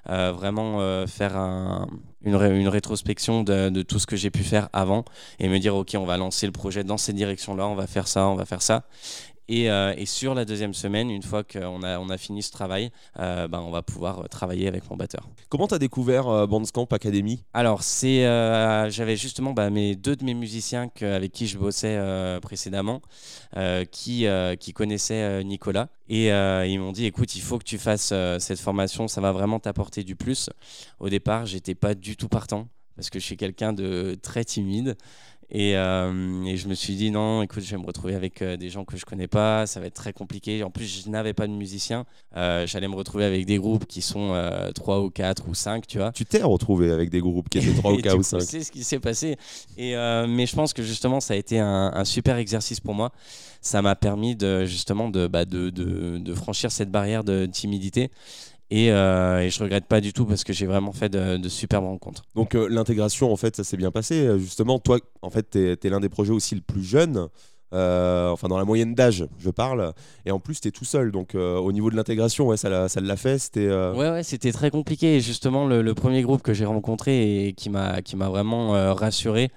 Euh, 0.09 0.31
vraiment 0.31 0.81
euh, 0.81 1.07
faire 1.07 1.35
un- 1.37 1.87
une, 2.23 2.35
ré- 2.35 2.59
une 2.59 2.67
rétrospection 2.67 3.43
de, 3.43 3.69
de 3.69 3.81
tout 3.81 3.97
ce 3.99 4.05
que 4.07 4.15
j'ai 4.15 4.29
pu 4.31 4.43
faire 4.43 4.69
avant 4.73 5.03
et 5.39 5.49
me 5.49 5.57
dire 5.59 5.75
ok 5.75 5.95
on 5.97 6.05
va 6.05 6.17
lancer 6.17 6.45
le 6.45 6.51
projet 6.51 6.83
dans 6.83 6.97
cette 6.97 7.15
direction-là, 7.15 7.67
on 7.67 7.75
va 7.75 7.87
faire 7.87 8.07
ça, 8.07 8.27
on 8.27 8.35
va 8.35 8.45
faire 8.45 8.61
ça. 8.61 8.83
Et, 9.47 9.69
euh, 9.69 9.93
et 9.95 10.05
sur 10.07 10.33
la 10.33 10.43
deuxième 10.43 10.73
semaine, 10.73 11.11
une 11.11 11.21
fois 11.21 11.43
qu'on 11.43 11.83
a, 11.83 11.99
on 11.99 12.09
a 12.09 12.17
fini 12.17 12.41
ce 12.41 12.51
travail, 12.51 12.89
euh, 13.19 13.47
bah, 13.47 13.61
on 13.61 13.69
va 13.69 13.83
pouvoir 13.83 14.21
euh, 14.21 14.27
travailler 14.27 14.67
avec 14.67 14.89
mon 14.89 14.97
batteur. 14.97 15.29
Comment 15.49 15.67
tu 15.67 15.75
as 15.75 15.79
découvert 15.79 16.27
euh, 16.27 16.47
Bandcamp 16.47 16.87
Academy? 16.91 17.43
Alors, 17.53 17.83
c'est, 17.83 18.21
j'avais 18.89 19.15
justement 19.15 19.53
bah, 19.53 19.69
mes 19.69 19.95
deux 19.95 20.15
de 20.15 20.25
mes 20.25 20.33
musiciens 20.33 20.87
que- 20.87 21.05
avec 21.05 21.31
qui 21.31 21.45
je 21.47 21.57
bossais 21.57 21.99
précédemment, 22.41 23.01
qui, 23.91 24.25
qui 24.59 24.73
connaissaient 24.73 25.43
Nicolas. 25.43 25.89
Et 26.09 26.27
ils 26.29 26.79
m'ont 26.79 26.91
dit, 26.91 27.05
écoute, 27.05 27.35
il 27.35 27.41
faut 27.41 27.59
que 27.59 27.63
tu 27.63 27.77
fasses 27.77 28.13
cette 28.39 28.59
formation, 28.59 29.07
ça 29.07 29.21
va 29.21 29.31
vraiment 29.31 29.59
t'apporter 29.59 30.03
du 30.03 30.15
plus. 30.15 30.49
Au 30.99 31.09
départ, 31.09 31.45
j'étais 31.45 31.75
pas 31.75 31.93
du 31.93 32.17
tout 32.17 32.29
partant, 32.29 32.67
parce 32.95 33.09
que 33.09 33.19
je 33.19 33.25
suis 33.25 33.37
quelqu'un 33.37 33.73
de 33.73 34.17
très 34.21 34.43
timide. 34.43 34.97
Et, 35.51 35.77
euh, 35.77 36.43
et 36.45 36.57
je 36.57 36.67
me 36.67 36.73
suis 36.73 36.95
dit, 36.95 37.11
non, 37.11 37.41
écoute, 37.43 37.63
je 37.63 37.71
vais 37.71 37.81
me 37.81 37.85
retrouver 37.85 38.15
avec 38.15 38.41
euh, 38.41 38.57
des 38.57 38.69
gens 38.69 38.83
que 38.83 38.97
je 38.97 39.05
connais 39.05 39.27
pas, 39.27 39.67
ça 39.67 39.79
va 39.79 39.85
être 39.85 39.93
très 39.93 40.11
compliqué. 40.11 40.63
En 40.63 40.71
plus, 40.71 41.03
je 41.05 41.09
n'avais 41.09 41.33
pas 41.33 41.45
de 41.47 41.53
musicien. 41.53 42.05
Euh, 42.35 42.65
J'allais 42.65 42.87
me 42.87 42.95
retrouver 42.95 43.25
avec 43.25 43.45
des 43.45 43.57
groupes 43.57 43.85
qui 43.85 44.01
sont 44.01 44.33
euh, 44.33 44.71
3 44.71 45.01
ou 45.01 45.09
4 45.11 45.47
ou 45.47 45.53
5, 45.53 45.85
tu 45.85 45.99
vois. 45.99 46.11
Tu 46.11 46.25
t'es 46.25 46.41
retrouvé 46.41 46.91
avec 46.91 47.09
des 47.09 47.19
groupes 47.21 47.49
qui 47.49 47.59
étaient 47.59 47.73
3 47.73 47.91
ou 47.93 47.99
Et 47.99 48.01
4 48.01 48.11
du 48.13 48.15
ou 48.15 48.23
coup, 48.23 48.23
5. 48.23 48.41
C'est 48.41 48.63
ce 48.63 48.71
qui 48.71 48.83
s'est 48.83 48.99
passé. 48.99 49.37
Et, 49.77 49.93
mais 50.27 50.45
je 50.45 50.55
pense 50.55 50.73
que 50.73 50.83
justement, 50.83 51.19
ça 51.19 51.35
a 51.35 51.37
été 51.37 51.59
un, 51.59 51.91
un 51.93 52.05
super 52.05 52.37
exercice 52.37 52.79
pour 52.79 52.95
moi. 52.95 53.11
Ça 53.61 53.81
m'a 53.81 53.95
permis 53.95 54.35
de, 54.35 54.65
justement 54.65 55.09
de, 55.09 55.27
bah, 55.27 55.45
de, 55.45 55.69
de, 55.69 56.17
de 56.17 56.33
franchir 56.33 56.71
cette 56.71 56.91
barrière 56.91 57.23
de 57.23 57.45
timidité. 57.45 58.11
Et, 58.71 58.91
euh, 58.91 59.41
et 59.41 59.49
je 59.51 59.63
regrette 59.63 59.85
pas 59.85 60.01
du 60.01 60.11
tout 60.11 60.25
parce 60.25 60.43
que 60.43 60.51
j'ai 60.51 60.65
vraiment 60.65 60.91
fait 60.91 61.09
de, 61.09 61.37
de 61.37 61.49
superbes 61.49 61.85
rencontres. 61.85 62.23
Donc 62.33 62.55
euh, 62.55 62.67
l'intégration, 62.67 63.31
en 63.31 63.35
fait, 63.35 63.55
ça 63.55 63.63
s'est 63.63 63.77
bien 63.77 63.91
passé. 63.91 64.15
Euh, 64.25 64.37
Justement, 64.39 64.79
toi, 64.79 64.97
en 65.21 65.29
fait, 65.29 65.51
tu 65.51 65.59
es, 65.59 65.89
l'un 65.89 65.99
des 65.99 66.09
projets 66.09 66.31
aussi 66.33 66.55
le 66.55 66.61
plus 66.61 66.83
jeune. 66.83 67.27
euh, 67.73 68.29
enfin, 68.29 68.47
dans 68.47 68.57
la 68.57 68.63
moyenne 68.65 68.95
d'âge, 68.95 69.27
je 69.37 69.49
parle. 69.49 69.93
Et 70.25 70.31
en 70.31 70.39
plus, 70.39 70.61
tu 70.61 70.67
es 70.69 70.71
tout 70.71 70.85
seul. 70.85 71.11
Donc, 71.11 71.35
au 71.35 71.71
niveau 71.71 71.89
de 71.91 71.95
l'intégration, 71.95 72.47
ouais, 72.47 72.57
ça 72.57 72.69
l'a 72.69 73.17
fait. 73.17 73.37
C'était. 73.37 73.67
Ouais, 73.69 74.09
ouais, 74.11 74.23
c'était 74.23 74.51
très 74.51 74.71
compliqué. 74.71 75.17
Et 75.17 75.21
justement, 75.21 75.67
le, 75.67 75.81
le 75.81 75.93
premier 75.93 76.21
groupe 76.21 76.41
que 76.41 76.53
j'ai 76.53 76.65
rencontré 76.65 77.47
et 77.47 77.53
qui 77.53 77.69
m'a 77.69 78.01
vraiment 78.29 78.71
rassuré, 78.95 79.49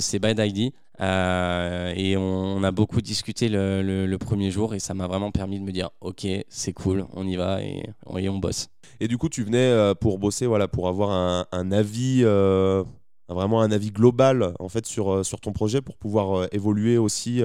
c'est 0.00 0.18
Bad 0.18 0.38
ID. 0.38 0.72
Euh, 1.00 1.92
et 1.96 2.16
on, 2.16 2.62
a 2.62 2.70
beaucoup 2.70 3.00
discuté 3.00 3.48
le, 3.48 4.16
premier 4.16 4.50
jour 4.50 4.74
et 4.74 4.78
ça 4.78 4.94
m'a 4.94 5.06
vraiment 5.06 5.32
permis 5.32 5.58
de 5.58 5.64
me 5.64 5.72
dire 5.72 5.90
ok 6.00 6.24
c'est 6.48 6.72
cool 6.72 7.04
on 7.12 7.26
y 7.26 7.34
va 7.34 7.62
et, 7.62 7.82
et 8.16 8.28
on 8.28 8.38
bosse 8.38 8.68
Et 9.00 9.08
du 9.08 9.18
coup, 9.18 9.28
tu 9.28 9.42
venais 9.42 9.58
euh, 9.58 9.94
pour 9.94 10.18
bosser, 10.18 10.46
voilà, 10.46 10.68
pour 10.68 10.86
avoir 10.86 11.46
un, 11.50 11.72
avis, 11.72 12.20
euh, 12.22 12.84
vraiment 13.28 13.60
un 13.60 13.72
avis 13.72 13.90
global 13.90 14.54
en 14.60 14.68
fait 14.68 14.86
sur, 14.86 15.26
sur 15.26 15.40
ton 15.40 15.52
projet, 15.52 15.82
pour 15.82 15.96
pouvoir 15.96 16.46
évoluer 16.52 16.96
aussi. 16.96 17.42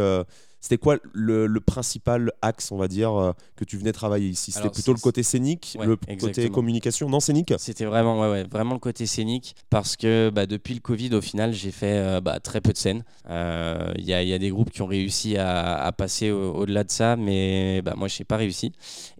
Euh, 0.59 0.61
C'était 0.61 0.77
quoi 0.77 0.97
le, 1.13 1.47
le 1.47 1.59
principal 1.59 2.31
axe, 2.41 2.71
on 2.71 2.77
va 2.77 2.87
dire, 2.87 3.13
euh, 3.13 3.31
que 3.55 3.65
tu 3.65 3.77
venais 3.77 3.91
travailler 3.93 4.27
ici? 4.29 4.51
C'était 4.51 4.69
plutôt 4.69 4.93
le 4.93 4.99
côté 4.99 5.23
scénique, 5.23 5.75
Ouais, 5.79 5.85
le 5.85 5.97
côté 6.19 6.49
communication, 6.49 7.09
non 7.09 7.19
scénique? 7.19 7.53
C'était 7.57 7.85
vraiment, 7.85 8.19
ouais, 8.19 8.29
ouais, 8.29 8.43
vraiment 8.43 8.73
le 8.73 8.79
côté 8.79 9.05
scénique 9.05 9.55
parce 9.69 9.95
que 9.95 10.29
bah, 10.29 10.45
depuis 10.45 10.73
le 10.73 10.79
Covid, 10.81 11.15
au 11.15 11.21
final, 11.21 11.53
j'ai 11.53 11.71
fait 11.71 11.97
euh, 11.97 12.21
bah, 12.21 12.39
très 12.39 12.61
peu 12.61 12.71
de 12.73 12.77
scènes. 12.77 13.03
Euh, 13.29 13.93
Il 13.97 14.05
y, 14.05 14.13
a, 14.13 14.21
il 14.21 14.29
y 14.29 14.33
a 14.33 14.39
des 14.39 14.49
groupes 14.49 14.69
qui 14.71 14.81
ont 14.81 14.87
réussi 14.87 15.37
à, 15.37 15.77
à 15.83 15.91
passer 15.91 16.31
au- 16.31 16.53
au-delà 16.53 16.83
de 16.83 16.91
ça, 16.91 17.15
mais 17.15 17.81
bah, 17.81 17.93
moi, 17.97 18.07
je 18.07 18.19
n'ai 18.19 18.25
pas 18.25 18.37
réussi. 18.37 18.71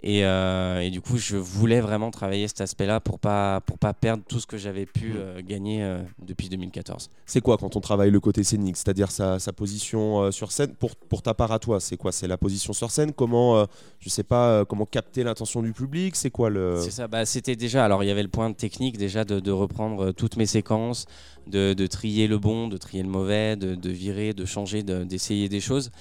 Et, 0.04 0.26
euh, 0.26 0.80
et 0.82 0.90
du 0.90 1.02
coup, 1.02 1.18
je 1.18 1.38
voulais 1.38 1.82
vraiment 1.82 2.12
travailler 2.12 2.48
cet 2.48 2.62
aspect-là 2.62 3.00
pour 3.00 3.20
pas 3.20 3.62
pour 3.62 3.78
pas 3.78 3.94
perdre 3.94 4.24
tout 4.28 4.40
ce 4.40 4.48
que 4.48 4.58
j'avais 4.58 4.86
pu 4.86 5.14
euh, 5.16 5.42
gagner 5.42 5.84
euh, 5.84 6.02
depuis 6.26 6.50
2014. 6.50 7.10
C'est 7.26 7.42
quoi 7.42 7.58
quand 7.58 7.76
on 7.76 7.80
travaille 7.82 8.12
le 8.12 8.20
côté 8.20 8.44
scénique? 8.44 8.78
C'est-à-dire 8.78 9.12
sa, 9.12 9.40
sa 9.40 9.52
position 9.54 10.22
euh, 10.24 10.32
sur 10.32 10.52
scène? 10.52 10.74
Pour, 10.76 10.96
pour 10.96 11.22
ta 11.30 11.36
part 11.36 11.52
à 11.52 11.60
toi, 11.60 11.80
c'est 11.80 11.96
quoi? 11.96 12.12
C'est 12.12 12.28
la 12.28 12.38
position 12.38 12.74
sur 12.74 12.90
scène? 12.90 13.14
Comment, 13.14 13.58
euh, 13.58 13.66
je 14.00 14.10
sais 14.10 14.24
pas, 14.24 14.50
euh, 14.50 14.66
comment 14.66 14.88
capter 14.88 15.24
l'attention 15.24 15.62
du 15.62 15.74
public? 15.74 16.16
C'est 16.16 16.31
quoi 16.31 16.50
le 16.50 16.81
C'est 16.81 16.90
ça, 16.90 17.08
bah, 17.08 17.24
c'était 17.24 17.56
déjà, 17.56 17.86
alors 17.86 18.04
il 18.04 18.08
y 18.08 18.10
avait 18.10 18.24
le 18.24 18.30
point 18.30 18.52
technique 18.52 18.98
déjà 18.98 19.26
de, 19.26 19.40
de 19.40 19.52
reprendre 19.52 20.06
euh, 20.06 20.12
toutes 20.12 20.38
mes 20.38 20.48
séquences, 20.48 21.06
de, 21.46 21.74
de 21.74 21.86
trier 21.86 22.28
le 22.28 22.40
bon, 22.40 22.68
de 22.68 22.78
trier 22.78 23.04
le 23.04 23.10
mauvais, 23.10 23.56
de, 23.56 23.76
de 23.76 23.90
virer, 23.92 24.34
de 24.34 24.44
changer, 24.46 24.81
de- 24.81 25.04
d'essayer 25.04 25.50
des 25.50 25.60
choses. 25.60 25.92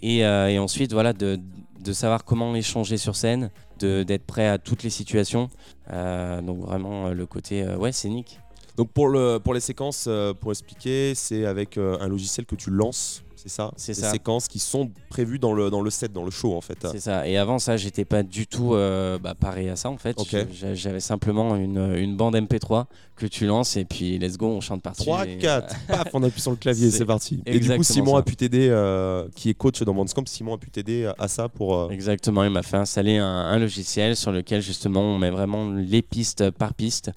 Et, 0.00 0.24
euh, 0.24 0.46
et 0.48 0.60
ensuite, 0.60 0.92
voilà, 0.92 1.12
de, 1.12 1.40
de 1.80 1.92
savoir 1.92 2.24
comment 2.24 2.54
échanger 2.54 2.98
sur 2.98 3.16
scène, 3.16 3.50
d'être 3.80 4.26
prêt 4.26 4.46
à 4.46 4.58
toutes 4.58 4.84
les 4.84 4.90
situations. 4.90 5.50
Euh, 5.90 6.40
donc 6.40 6.60
vraiment 6.60 7.08
le 7.08 7.26
côté, 7.26 7.64
euh, 7.64 7.76
ouais, 7.76 7.90
scénique. 7.90 8.38
Donc 8.76 8.92
pour, 8.92 9.08
le, 9.08 9.38
pour 9.38 9.54
les 9.54 9.60
séquences, 9.60 10.08
pour 10.40 10.52
expliquer, 10.52 11.16
c'est 11.16 11.44
avec 11.46 11.78
un 11.78 12.06
logiciel 12.06 12.46
que 12.46 12.54
tu 12.54 12.70
lances, 12.70 13.24
c'est 13.38 13.48
ça 13.48 13.70
C'est 13.76 13.94
Des 13.94 14.00
ça. 14.02 14.10
séquences 14.10 14.48
qui 14.48 14.58
sont 14.58 14.90
prévues 15.08 15.38
dans 15.38 15.52
le, 15.54 15.70
dans 15.70 15.80
le 15.80 15.90
set, 15.90 16.12
dans 16.12 16.24
le 16.24 16.30
show 16.30 16.54
en 16.54 16.60
fait. 16.60 16.78
C'est 16.92 17.00
ça. 17.00 17.26
Et 17.28 17.36
avant 17.38 17.58
ça, 17.58 17.76
j'étais 17.76 18.04
pas 18.04 18.22
du 18.22 18.46
tout 18.46 18.74
euh, 18.74 19.18
bah, 19.18 19.34
pareil 19.38 19.68
à 19.68 19.76
ça 19.76 19.88
en 19.90 19.96
fait. 19.96 20.18
Ok. 20.18 20.34
Je- 20.52 20.74
J'avais 20.74 21.00
simplement 21.00 21.56
une, 21.56 21.78
une 21.96 22.16
bande 22.16 22.34
MP3 22.36 22.86
que 23.16 23.26
tu 23.26 23.46
lances 23.46 23.76
et 23.76 23.84
puis 23.84 24.18
let's 24.18 24.36
go, 24.36 24.46
on 24.46 24.60
chante 24.60 24.82
partout. 24.82 25.02
3, 25.04 25.26
Et- 25.26 25.38
4, 25.38 25.74
paf, 25.88 26.08
on 26.14 26.22
appuie 26.22 26.40
sur 26.40 26.50
le 26.52 26.56
clavier, 26.56 26.90
C'est 26.90 27.04
parti. 27.04 27.40
Et 27.46 27.52
du 27.58 27.66
coup, 27.66 27.72
exactement 27.74 27.82
Simon 27.84 28.12
ça. 28.12 28.18
a 28.18 28.22
pu 28.22 28.36
t'aider, 28.36 28.68
euh, 28.70 29.26
qui 29.34 29.50
est 29.50 29.54
coach 29.54 29.82
dans 29.82 29.94
Bandscamp, 29.94 30.24
Simon 30.26 30.54
a 30.54 30.58
pu 30.58 30.70
t'aider 30.70 31.10
à 31.18 31.28
ça 31.28 31.48
pour. 31.48 31.76
euh, 31.76 31.88
Exactement, 31.90 32.44
il 32.44 32.50
m'a 32.50 32.62
fait 32.62 32.76
installer 32.76 33.16
un, 33.18 33.26
un 33.26 33.58
logiciel 33.58 34.14
sur 34.16 34.30
lequel 34.32 34.60
justement 34.62 35.00
on 35.02 35.18
met 35.18 35.30
vraiment 35.30 35.70
les 35.70 36.02
pistes 36.02 36.50
par 36.50 36.74
piste. 36.74 37.10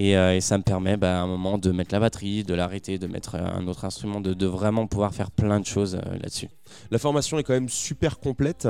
Et, 0.00 0.16
euh, 0.16 0.36
et 0.36 0.40
ça 0.40 0.56
me 0.56 0.62
permet 0.62 0.96
bah, 0.96 1.18
à 1.18 1.22
un 1.22 1.26
moment 1.26 1.58
de 1.58 1.72
mettre 1.72 1.92
la 1.92 1.98
batterie, 1.98 2.44
de 2.44 2.54
l'arrêter, 2.54 2.98
de 2.98 3.08
mettre 3.08 3.34
euh, 3.34 3.40
un 3.44 3.66
autre 3.66 3.84
instrument, 3.84 4.20
de, 4.20 4.32
de 4.32 4.46
vraiment 4.46 4.86
pouvoir 4.86 5.12
faire 5.12 5.32
plein 5.32 5.58
de 5.58 5.66
choses 5.66 5.96
euh, 5.96 6.12
là-dessus. 6.22 6.46
La 6.92 6.98
formation 6.98 7.36
est 7.40 7.42
quand 7.42 7.52
même 7.54 7.68
super 7.68 8.20
complète. 8.20 8.68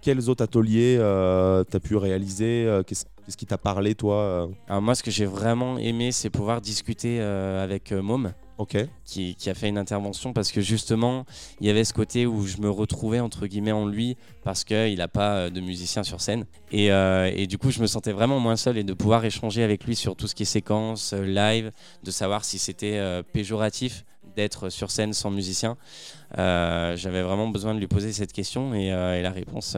Quels 0.00 0.30
autres 0.30 0.42
ateliers 0.42 0.96
euh, 0.98 1.62
t'as 1.64 1.80
pu 1.80 1.96
réaliser 1.96 2.64
Euh, 2.66 2.82
Qu'est-ce 2.82 3.04
qui 3.36 3.44
t'a 3.44 3.58
parlé, 3.58 3.94
toi 3.94 4.48
Alors 4.68 4.80
moi 4.80 4.94
ce 4.94 5.02
que 5.02 5.10
j'ai 5.10 5.26
vraiment 5.26 5.76
aimé 5.76 6.12
c'est 6.12 6.30
pouvoir 6.30 6.62
discuter 6.62 7.18
euh, 7.20 7.62
avec 7.62 7.92
Môme. 7.92 8.32
Qui, 9.04 9.34
qui 9.36 9.48
a 9.48 9.54
fait 9.54 9.68
une 9.68 9.78
intervention 9.78 10.32
parce 10.32 10.52
que 10.52 10.60
justement 10.60 11.24
il 11.60 11.66
y 11.66 11.70
avait 11.70 11.84
ce 11.84 11.94
côté 11.94 12.26
où 12.26 12.46
je 12.46 12.58
me 12.58 12.68
retrouvais 12.68 13.20
entre 13.20 13.46
guillemets 13.46 13.72
en 13.72 13.86
lui 13.86 14.16
parce 14.44 14.64
qu'il 14.64 14.98
n'a 14.98 15.08
pas 15.08 15.36
euh, 15.36 15.50
de 15.50 15.60
musicien 15.60 16.02
sur 16.02 16.20
scène 16.20 16.44
et, 16.70 16.92
euh, 16.92 17.30
et 17.34 17.46
du 17.46 17.56
coup 17.58 17.70
je 17.70 17.80
me 17.80 17.86
sentais 17.86 18.12
vraiment 18.12 18.38
moins 18.38 18.56
seul 18.56 18.76
et 18.76 18.84
de 18.84 18.92
pouvoir 18.92 19.24
échanger 19.24 19.62
avec 19.62 19.84
lui 19.84 19.96
sur 19.96 20.14
tout 20.14 20.26
ce 20.26 20.34
qui 20.34 20.42
est 20.42 20.46
séquence, 20.46 21.12
euh, 21.12 21.24
live, 21.24 21.72
de 22.04 22.10
savoir 22.10 22.44
si 22.44 22.58
c'était 22.58 22.98
euh, 22.98 23.22
péjoratif 23.22 24.04
d'être 24.36 24.68
sur 24.68 24.90
scène 24.90 25.12
sans 25.12 25.30
musicien. 25.30 25.76
Euh, 26.38 26.96
J'avais 26.96 27.22
vraiment 27.22 27.48
besoin 27.48 27.74
de 27.74 27.80
lui 27.80 27.88
poser 27.88 28.12
cette 28.12 28.32
question 28.32 28.74
et, 28.74 28.86
et 28.88 29.22
la 29.22 29.30
réponse 29.30 29.76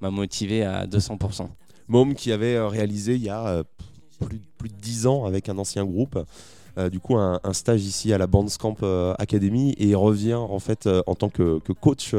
m'a 0.00 0.10
motivé 0.10 0.64
à 0.64 0.86
200%. 0.86 1.48
Môme 1.88 2.14
qui 2.14 2.32
avait 2.32 2.60
réalisé 2.60 3.14
il 3.14 3.22
y 3.22 3.30
a 3.30 3.62
plus, 4.20 4.40
plus 4.58 4.68
de 4.68 4.74
10 4.74 5.06
ans 5.06 5.24
avec 5.24 5.48
un 5.48 5.56
ancien 5.56 5.84
groupe. 5.84 6.18
Euh, 6.78 6.88
du 6.90 7.00
coup 7.00 7.16
un, 7.16 7.40
un 7.44 7.52
stage 7.52 7.82
ici 7.84 8.12
à 8.12 8.18
la 8.18 8.26
Bandscamp 8.26 8.76
euh, 8.82 9.12
Academy 9.18 9.74
et 9.78 9.94
revient 9.94 10.34
en 10.34 10.58
fait 10.58 10.86
euh, 10.86 11.02
en 11.06 11.14
tant 11.14 11.28
que, 11.28 11.58
que 11.60 11.72
coach 11.72 12.14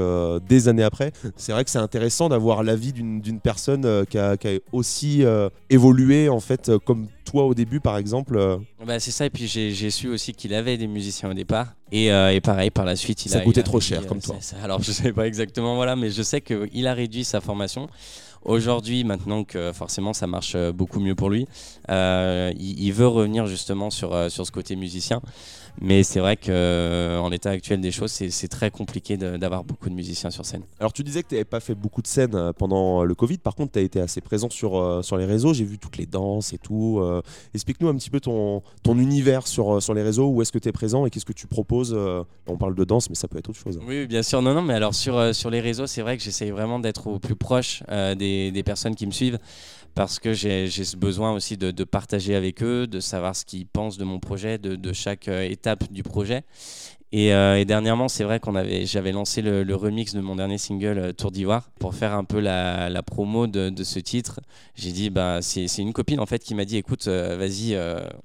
des 0.47 0.67
années 0.67 0.83
après. 0.83 1.11
C'est 1.35 1.51
vrai 1.51 1.63
que 1.63 1.69
c'est 1.69 1.79
intéressant 1.79 2.29
d'avoir 2.29 2.63
l'avis 2.63 2.93
d'une 2.93 3.39
personne 3.39 4.05
qui, 4.07 4.17
a, 4.17 4.37
qui 4.37 4.47
a 4.47 4.59
aussi 4.71 5.23
évolué 5.69 6.29
en 6.29 6.39
fait 6.39 6.71
comme 6.85 7.07
toi 7.25 7.45
au 7.45 7.53
début 7.53 7.79
par 7.79 7.97
exemple. 7.97 8.39
Bah, 8.85 8.99
c'est 8.99 9.11
ça, 9.11 9.25
et 9.25 9.29
puis 9.29 9.47
j'ai 9.47 9.89
su 9.91 10.07
aussi 10.09 10.33
qu'il 10.33 10.53
avait 10.53 10.77
des 10.77 10.87
musiciens 10.87 11.29
au 11.29 11.33
départ. 11.33 11.73
Et, 11.91 12.11
euh, 12.11 12.31
et 12.33 12.39
pareil, 12.41 12.69
par 12.69 12.85
la 12.85 12.95
suite, 12.95 13.25
il 13.25 13.29
Ça 13.29 13.39
a. 13.39 13.41
coûtait 13.41 13.61
il 13.61 13.63
a 13.63 13.63
trop 13.63 13.77
réduit, 13.77 13.89
cher, 13.89 14.05
comme 14.07 14.19
toi. 14.21 14.35
ça- 14.39 14.55
ça- 14.57 14.63
alors, 14.63 14.81
je 14.83 14.91
sais 14.91 15.11
pas 15.11 15.25
exactement, 15.27 15.75
voilà, 15.75 15.95
mais 15.95 16.09
je 16.11 16.21
sais 16.21 16.41
qu'il 16.41 16.87
a 16.87 16.93
réduit 16.93 17.23
sa 17.23 17.41
formation. 17.41 17.87
Aujourd'hui, 18.46 19.03
maintenant 19.03 19.43
que 19.43 19.74
forcément 19.74 20.13
ça 20.13 20.25
marche 20.25 20.53
euh, 20.55 20.72
beaucoup 20.72 21.00
mieux 21.00 21.15
pour 21.15 21.29
lui, 21.29 21.46
euh, 21.89 22.53
il, 22.58 22.91
veut 22.93 23.08
revenir 23.08 23.48
justement 23.48 23.89
sur, 23.89 24.13
euh, 24.13 24.29
sur 24.29 24.46
ce 24.46 24.51
côté 24.51 24.75
musicien. 24.77 25.22
Mais 25.81 26.03
c'est 26.03 26.19
vrai 26.19 26.35
qu'en 26.38 27.29
l'état 27.29 27.51
actuel 27.51 27.79
des 27.81 27.91
choses, 27.91 28.11
c'est 28.11 28.47
très 28.47 28.69
compliqué 28.71 29.17
d'avoir 29.17 29.63
beaucoup 29.63 29.89
de 29.89 29.93
musiciens 29.95 30.29
sur 30.29 30.45
scène. 30.45 30.63
Alors 30.79 30.91
tu 30.93 31.03
disais 31.03 31.23
que 31.23 31.29
tu 31.29 31.35
n'avais 31.35 31.45
pas 31.45 31.59
fait 31.59 31.75
beaucoup 31.75 32.01
de 32.01 32.07
scènes 32.07 32.35
euh, 32.35 32.51
pendant 32.53 33.03
le 33.03 33.15
Covid, 33.15 33.38
par 33.38 33.55
contre 33.55 33.73
tu 33.73 33.79
as 33.79 33.81
été 33.81 34.01
assez 34.01 34.21
présent 34.21 34.49
sur, 34.49 34.77
euh, 34.77 35.01
sur 35.01 35.17
les 35.17 35.25
réseaux, 35.25 35.53
j'ai 35.53 35.63
vu 35.63 35.77
toutes 35.77 35.97
les 35.97 36.05
danses 36.05 36.53
et 36.53 36.57
tout. 36.57 36.99
euh. 37.01 37.21
Explique-nous 37.53 37.88
un 37.88 37.95
petit 37.95 38.09
peu 38.09 38.19
ton, 38.19 38.61
ton 38.83 38.97
univers 38.97 39.47
sur, 39.47 39.75
euh, 39.75 39.79
sur 39.79 39.93
les 39.93 40.01
réseaux, 40.01 40.27
où 40.27 40.41
est-ce 40.41 40.51
que 40.51 40.59
tu 40.59 40.67
es 40.69 40.71
présent 40.71 41.05
et 41.05 41.09
qu'est-ce 41.09 41.25
que 41.25 41.33
tu 41.33 41.47
proposes. 41.47 41.93
euh? 41.95 42.23
On 42.47 42.57
parle 42.57 42.75
de 42.75 42.83
danse 42.83 43.09
mais 43.09 43.15
ça 43.15 43.27
peut 43.27 43.38
être 43.38 43.49
autre 43.49 43.59
chose. 43.59 43.79
Oui, 43.88 44.07
bien 44.07 44.23
sûr. 44.23 44.41
Non, 44.41 44.53
non, 44.53 44.61
mais 44.61 44.73
alors 44.73 44.93
sur, 44.95 45.17
euh, 45.17 45.33
sur 45.33 45.49
les 45.49 45.59
réseaux, 45.61 45.88
c'est 45.88 46.01
vrai 46.01 46.17
que 46.17 46.23
j'essaye 46.23 46.51
vraiment 46.51 46.79
d'être 46.79 47.07
au 47.07 47.19
plus 47.19 47.35
proche 47.35 47.83
euh, 47.89 48.15
des, 48.15 48.51
des 48.51 48.63
personnes 48.63 48.95
qui 48.95 49.05
me 49.05 49.11
suivent 49.11 49.39
parce 49.96 50.19
que 50.19 50.34
j'ai 50.34 50.69
ce 50.69 50.98
besoin 50.98 51.31
aussi 51.34 51.58
de, 51.58 51.84
partager 51.84 52.36
avec 52.36 52.63
eux, 52.63 52.88
de 52.88 53.00
savoir 53.00 53.36
ce 53.36 53.46
qu'ils 53.46 53.67
pensent 53.67 53.98
de 53.98 54.03
mon 54.03 54.19
projet, 54.19 54.58
de, 54.58 54.93
chaque 54.93 55.27
euh, 55.27 55.41
étape 55.41 55.91
du 55.91 56.03
projet. 56.03 56.43
Et, 57.12 57.34
euh, 57.34 57.58
et 57.60 57.65
dernièrement, 57.65 58.08
c'est 58.08 58.24
vrai 58.24 58.39
qu'on 58.39 58.55
avait, 58.55 58.86
j'avais 58.86 59.12
lancé 59.12 59.41
le, 59.41 59.75
remix 59.75 60.13
de 60.13 60.22
mon 60.22 60.36
dernier 60.36 60.60
single 60.60 61.00
euh, 61.00 61.12
Tour 61.12 61.31
d'Ivoire 61.31 61.72
pour 61.79 61.96
faire 61.96 62.13
un 62.13 62.24
peu 62.24 62.39
la, 62.39 63.01
promo 63.03 63.48
de, 63.48 63.84
ce 63.84 64.00
titre. 64.00 64.39
J'ai 64.75 64.91
dit, 64.91 65.10
bah, 65.10 65.39
c'est 65.41 65.65
une 65.77 65.93
copine 65.93 66.19
en 66.19 66.25
fait 66.25 66.39
qui 66.39 66.53
m'a 66.53 66.65
dit, 66.65 66.77
écoute, 66.77 67.08
vas-y, 67.08 67.77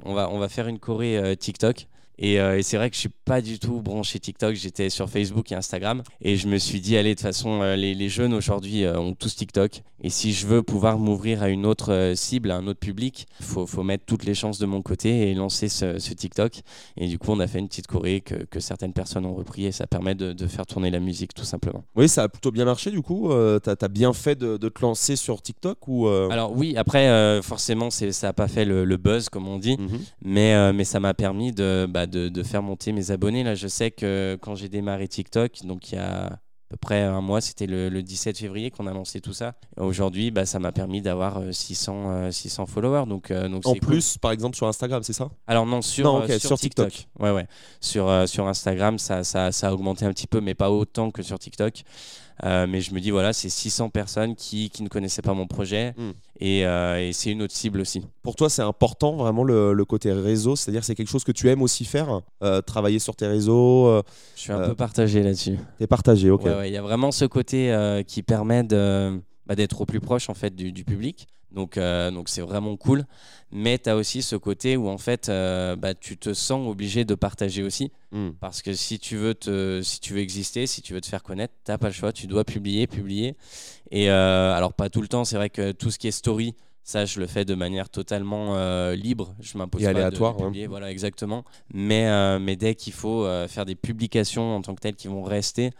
on 0.05 0.15
va, 0.15 0.31
on 0.31 0.39
va 0.39 0.49
faire 0.49 0.69
une 0.69 0.79
choré 0.79 1.37
TikTok. 1.39 1.87
Et, 2.19 2.41
euh, 2.41 2.59
et 2.59 2.63
c'est 2.63 2.77
vrai 2.77 2.91
que 2.91 2.95
je 2.97 3.01
suis 3.01 3.09
pas 3.25 3.41
du 3.41 3.59
tout 3.59 3.81
branché 3.81 4.19
TikTok. 4.19 4.55
J'étais 4.55 4.89
sur 4.91 5.09
Facebook 5.11 5.51
et 5.53 5.55
Instagram. 5.55 6.03
Et 6.21 6.37
je 6.37 6.47
me 6.49 6.59
suis 6.59 6.81
dit, 6.81 6.97
allez, 6.97 7.11
de 7.11 7.15
toute 7.19 7.23
façon, 7.27 7.63
euh, 7.63 7.77
les, 7.77 7.95
les 7.95 8.09
jeunes 8.09 8.35
aujourd'hui 8.35 8.85
euh, 8.85 8.99
ont 8.99 9.15
tous 9.15 9.35
TikTok. 9.35 9.83
Et 10.03 10.11
si 10.11 10.33
je 10.33 10.47
veux 10.47 10.63
pouvoir 10.63 10.99
m'ouvrir 10.99 11.43
à 11.43 11.49
une 11.49 11.65
autre 11.67 12.13
cible, 12.15 12.51
à 12.51 12.57
un 12.57 12.67
autre 12.67 12.79
public, 12.79 13.27
il 13.41 13.47
faut, 13.47 13.67
faut 13.67 13.83
mettre 13.83 14.05
toutes 14.05 14.25
les 14.25 14.35
chances 14.35 14.59
de 14.59 14.67
mon 14.67 14.83
côté 14.83 15.31
et 15.31 15.35
lancer 15.35 15.69
ce, 15.69 15.99
ce 15.99 16.13
TikTok. 16.13 16.61
Et 16.99 17.09
du 17.09 17.19
coup, 17.19 17.31
on 17.33 17.41
a 17.41 17.47
fait 17.47 17.59
une 17.59 17.69
petite 17.69 17.87
choré 17.87 18.21
que, 18.21 18.35
que 18.45 18.61
certaines 18.61 18.93
personnes 18.93 19.25
ont 19.25 19.35
repris. 19.35 19.65
Et 19.67 19.73
ça 19.73 19.87
permet 19.87 20.15
de, 20.15 20.33
de 20.33 20.47
faire 20.47 20.67
tourner 20.67 20.91
la 20.91 21.01
musique, 21.01 21.33
tout 21.35 21.45
simplement. 21.45 21.85
Oui, 21.97 22.09
ça 22.09 22.25
a 22.25 22.29
plutôt 22.29 22.51
bien 22.51 22.65
marché 22.67 22.91
du 22.91 23.01
coup. 23.01 23.31
euh, 23.31 23.59
T'as 23.59 23.75
as 23.81 23.89
bien 23.89 24.13
fait 24.13 24.37
de, 24.39 24.57
de 24.59 24.69
te 24.69 24.83
lancer 24.83 25.17
sur 25.17 25.41
TikTok 25.41 25.89
ou 25.89 26.07
euh, 26.07 26.29
Alors 26.31 26.53
oui, 26.57 26.75
après, 26.77 27.41
forcément, 27.43 27.89
ça 27.91 28.07
n'a 28.23 28.33
pas 28.35 28.49
fait 28.49 28.65
le, 28.67 28.85
le 28.85 28.97
buzz, 28.99 29.29
comme 29.31 29.49
on 29.49 29.59
dit. 29.59 29.77
mhm. 29.79 30.01
Mais, 30.23 30.73
mais 30.73 30.85
ça 30.85 31.01
m'a 31.01 31.15
permis 31.15 31.53
de, 31.53 31.87
bah, 31.89 32.04
de, 32.07 32.29
de 32.29 32.43
faire 32.43 32.63
monter 32.63 32.93
mes 32.93 33.11
abonnés. 33.11 33.43
Là, 33.45 33.55
je 33.55 33.69
sais 33.69 33.91
que 33.91 34.39
quand 34.41 34.55
j'ai 34.55 34.69
démarré 34.69 35.09
TikTok, 35.09 35.65
donc 35.65 35.93
il 35.93 35.97
y 35.97 35.99
a 35.99 36.27
à 36.27 36.39
peu 36.71 36.77
près 36.79 37.03
un 37.03 37.21
mois, 37.21 37.41
c'était 37.41 37.67
le, 37.67 37.89
le 37.89 38.03
17 38.03 38.39
février 38.39 38.71
qu'on 38.71 38.87
a 38.87 38.93
lancé 38.93 39.21
tout 39.21 39.35
ça. 39.35 39.55
Aujourd'hui, 39.77 40.31
bah, 40.31 40.47
ça 40.47 40.59
m'a 40.59 40.73
permis 40.73 41.03
d'avoir 41.03 41.39
euh, 41.39 41.53
600, 41.53 42.11
euh, 42.11 42.31
600 42.31 42.67
followers. 42.67 43.07
Donc, 43.07 43.31
euh, 43.31 43.49
donc 43.49 43.67
En 43.67 43.73
cool. 43.73 43.81
plus, 43.81 44.19
par 44.19 44.33
exemple 44.33 44.57
sur 44.57 44.67
Instagram, 44.67 45.03
c'est 45.03 45.13
ça? 45.13 45.29
Alors 45.47 45.67
non, 45.67 45.83
sur, 45.83 46.05
Non, 46.05 46.23
euh, 46.23 46.39
sur 46.39 46.59
TikTok. 46.59 47.07
Ouais, 47.21 47.31
ouais. 47.31 47.47
Sur, 47.81 48.09
euh, 48.09 48.27
sur 48.27 48.49
Instagram, 48.49 48.99
ça, 48.99 49.25
ça, 49.25 49.53
ça 49.53 49.69
a 49.69 49.73
augmenté 49.73 50.05
un 50.07 50.13
petit 50.13 50.27
peu, 50.27 50.41
mais 50.41 50.55
pas 50.55 50.71
autant 50.71 51.11
que 51.11 51.23
sur 51.23 51.39
TikTok. 51.39 51.83
Euh, 52.43 52.67
mais 52.69 52.81
je 52.81 52.93
me 52.93 53.01
dis, 53.01 53.11
voilà, 53.11 53.33
c'est 53.33 53.49
600 53.49 53.91
personnes 53.91 54.35
qui, 54.35 54.71
qui 54.71 54.83
ne 54.83 54.89
connaissaient 54.89 55.23
pas 55.23 55.35
mon 55.35 55.47
projet. 55.47 55.95
Mm. 55.97 56.11
Et, 56.41 56.67
euh, 56.67 57.09
et 57.09 57.13
c'est 57.13 57.31
une 57.31 57.43
autre 57.43 57.55
cible 57.55 57.81
aussi. 57.81 58.03
Pour 58.23 58.35
toi, 58.35 58.51
c'est 58.51 58.63
important 58.63 59.17
vraiment 59.17 59.45
le, 59.45 59.73
le 59.73 59.85
côté 59.85 60.13
réseau, 60.13 60.57
c'est-à-dire 60.57 60.85
c'est 60.85 60.95
quelque 60.95 61.11
chose 61.11 61.25
que 61.25 61.33
tu 61.33 61.49
aimes 61.49 61.63
aussi 61.63 61.85
faire, 61.85 62.23
euh, 62.43 62.61
travailler 62.61 62.99
sur 62.99 63.15
tes 63.15 63.27
réseaux, 63.27 64.03
Je 64.35 64.41
suis 64.41 64.53
un 64.53 64.69
peu 64.69 64.75
partagé 64.75 65.23
là-dessus. 65.23 65.59
t'es 65.79 65.87
partagé, 65.87 66.31
ok. 66.31 66.45
Ouais, 66.45 66.55
ouais, 66.55 66.71
il 66.71 66.75
y 66.75 66.77
a 66.77 66.83
vraiment 66.83 67.13
ce 67.13 67.25
côté 67.25 68.03
qui 68.07 68.23
permet 68.23 68.65
de, 68.65 69.21
bah, 69.47 69.55
d'être 69.55 69.81
au 69.81 69.87
plus 69.87 70.01
proche 70.01 70.29
en 70.29 70.35
fait 70.35 70.55
du, 70.55 70.73
du 70.73 70.85
public. 70.85 71.27
Donc, 71.51 71.79
euh, 71.79 72.11
donc 72.11 72.29
c'est 72.29 72.41
vraiment 72.41 72.77
cool. 72.77 73.05
Mais 73.53 73.79
tu 73.79 73.89
as 73.89 73.97
aussi 73.97 74.23
ce 74.23 74.35
côté 74.35 74.77
où 74.77 74.89
en 74.89 74.99
fait, 74.99 75.29
euh, 75.29 75.77
bah, 75.77 75.95
tu 75.95 76.17
te 76.17 76.35
sens 76.35 76.69
obligé 76.69 77.05
de 77.05 77.15
partager 77.15 77.63
aussi. 77.63 77.93
Hmm. 78.11 78.31
Parce 78.41 78.61
que 78.61 78.75
si 78.75 78.99
tu 78.99 79.17
veux, 79.17 79.35
te, 79.35 79.81
si 79.83 80.01
tu 80.01 80.15
veux 80.15 80.21
exister, 80.21 80.67
si 80.67 80.83
tu 80.83 80.95
veux 80.95 81.01
te 81.01 81.07
faire 81.07 81.23
connaître, 81.23 81.55
t'as 81.63 81.79
pas 81.79 81.87
le 81.87 81.93
choix. 81.93 82.13
Tu 82.13 82.27
dois 82.27 82.45
publier, 82.45 82.87
publier. 82.89 83.37
Et 83.93 84.11
euh, 84.11 84.53
alors 84.53 84.73
pas 84.73 84.91
tout 84.91 85.01
le 85.01 85.09
temps. 85.09 85.25
C'est 85.25 85.37
vrai 85.37 85.51
que 85.51 85.71
tout 85.71 85.93
ce 85.93 85.99
qui 85.99 86.09
est 86.09 86.13
story, 86.13 86.57
ça 86.85 87.07
je 87.07 87.19
le 87.19 87.27
fais 87.27 87.45
de 87.45 87.55
manière 87.55 87.89
totalement 87.89 88.57
euh, 88.57 88.95
libre. 88.95 89.35
Je 89.41 89.57
m'impose 89.59 89.83
pas 89.83 89.89
aléatoire, 89.89 90.37
de, 90.37 90.45
publier. 90.45 90.67
Voilà, 90.67 90.91
exactement. 90.91 91.45
Mais, 91.73 92.07
euh, 92.07 92.39
mais 92.39 92.57
dès 92.57 92.75
qu'il 92.75 92.93
faut 92.93 93.25
euh, 93.25 93.49
faire 93.49 93.65
des 93.65 93.75
publications 93.75 94.57
en 94.57 94.61
tant 94.61 94.75
que 94.75 94.81
telles 94.81 94.95
qui 94.95 95.09
vont 95.09 95.23
rester, 95.23 95.71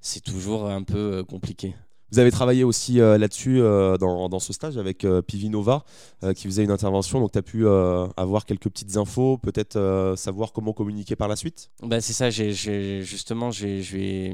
c'est 0.00 0.22
toujours 0.22 0.66
un 0.66 0.82
peu 0.82 1.22
compliqué. 1.22 1.74
Vous 2.12 2.18
avez 2.20 2.30
travaillé 2.30 2.62
aussi 2.64 3.00
euh, 3.00 3.18
là-dessus 3.18 3.60
euh, 3.60 3.96
dans, 3.96 4.28
dans 4.28 4.38
ce 4.38 4.52
stage 4.52 4.76
avec 4.78 5.04
euh, 5.04 5.20
Pivinova 5.22 5.84
euh, 6.22 6.32
qui 6.32 6.44
faisait 6.46 6.62
une 6.62 6.70
intervention, 6.70 7.18
donc 7.20 7.32
tu 7.32 7.38
as 7.38 7.42
pu 7.42 7.66
avoir 7.66 8.44
quelques 8.44 8.68
petites 8.68 8.96
infos, 8.96 9.38
peut-être 9.38 10.14
savoir 10.16 10.52
comment 10.52 10.72
communiquer 10.72 11.16
par 11.16 11.28
la 11.28 11.36
suite? 11.36 11.70
Bah, 11.82 12.00
c'est 12.00 12.12
ça, 12.12 12.30
justement, 12.30 13.50
j'ai, 13.50 13.82
je 13.82 13.96
vais 13.96 14.32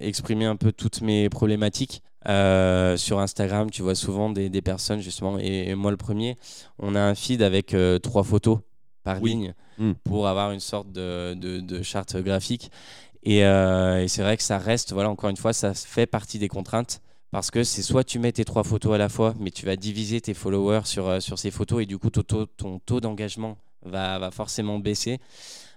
exprimer 0.00 0.46
un 0.46 0.56
peu 0.56 0.72
toutes 0.72 1.02
mes 1.02 1.28
problématiques. 1.28 2.02
Sur 2.26 3.18
Instagram, 3.20 3.70
tu 3.70 3.82
vois 3.82 3.94
souvent 3.94 4.30
des, 4.30 4.48
des 4.50 4.62
personnes, 4.62 5.00
justement, 5.00 5.38
et, 5.38 5.68
et 5.70 5.74
moi 5.74 5.90
le 5.90 5.96
premier, 5.96 6.36
on 6.78 6.94
a 6.94 7.00
un 7.00 7.14
feed 7.14 7.42
avec 7.42 7.74
trois 8.02 8.24
photos 8.24 8.58
par 9.04 9.20
Oui. 9.22 9.30
ligne 9.30 9.54
Mm. 9.78 9.92
pour 10.04 10.28
avoir 10.28 10.52
une 10.52 10.60
sorte 10.60 10.92
de, 10.92 11.32
de, 11.32 11.60
de 11.60 11.80
charte 11.82 12.14
graphique. 12.18 12.70
Et, 13.22 13.38
et 13.38 14.04
c'est 14.08 14.20
vrai 14.22 14.36
que 14.36 14.42
ça 14.42 14.58
reste, 14.58 14.92
voilà, 14.92 15.08
encore 15.08 15.30
une 15.30 15.38
fois, 15.38 15.54
ça 15.54 15.72
fait 15.72 16.04
partie 16.06 16.38
des 16.38 16.48
contraintes. 16.48 17.00
Parce 17.30 17.52
que 17.52 17.62
c'est 17.62 17.82
soit 17.82 18.02
tu 18.02 18.18
mets 18.18 18.32
tes 18.32 18.44
trois 18.44 18.64
photos 18.64 18.94
à 18.94 18.98
la 18.98 19.08
fois, 19.08 19.34
mais 19.38 19.50
tu 19.50 19.64
vas 19.64 19.76
diviser 19.76 20.20
tes 20.20 20.34
followers 20.34 20.82
sur, 20.84 21.08
euh, 21.08 21.20
sur 21.20 21.38
ces 21.38 21.50
photos 21.52 21.82
et 21.82 21.86
du 21.86 21.96
coup 21.96 22.10
ton 22.10 22.80
taux, 22.80 23.00
d'engagement 23.00 23.56
va, 23.82 24.18
va 24.18 24.30
forcément 24.32 24.80
baisser. 24.80 25.20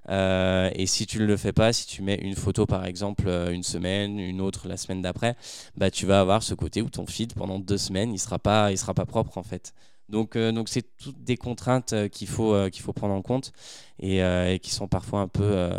Euh, 0.09 0.69
et 0.73 0.87
si 0.87 1.05
tu 1.05 1.19
ne 1.19 1.25
le 1.25 1.37
fais 1.37 1.53
pas, 1.53 1.71
si 1.71 1.85
tu 1.85 2.01
mets 2.01 2.15
une 2.15 2.35
photo 2.35 2.65
par 2.65 2.85
exemple 2.85 3.25
euh, 3.27 3.51
une 3.51 3.63
semaine, 3.63 4.19
une 4.19 4.41
autre 4.41 4.67
la 4.67 4.77
semaine 4.77 5.01
d'après, 5.01 5.35
bah, 5.77 5.91
tu 5.91 6.05
vas 6.07 6.19
avoir 6.19 6.41
ce 6.43 6.55
côté 6.55 6.81
où 6.81 6.89
ton 6.89 7.05
feed 7.05 7.33
pendant 7.35 7.59
deux 7.59 7.77
semaines 7.77 8.13
il 8.13 8.19
sera 8.19 8.39
pas, 8.39 8.75
sera 8.75 8.93
pas 8.95 9.05
propre 9.05 9.37
en 9.37 9.43
fait. 9.43 9.73
Donc 10.09 10.37
donc 10.37 10.69
c'est 10.69 10.85
toutes 10.97 11.23
des 11.23 11.37
contraintes 11.37 12.09
qu'il 12.09 12.27
faut 12.27 12.55
faut 12.81 12.93
prendre 12.93 13.13
en 13.13 13.21
compte 13.21 13.53
et, 13.99 14.59
qui 14.61 14.71
sont 14.71 14.87
parfois 14.87 15.21
un 15.21 15.27
peu 15.27 15.69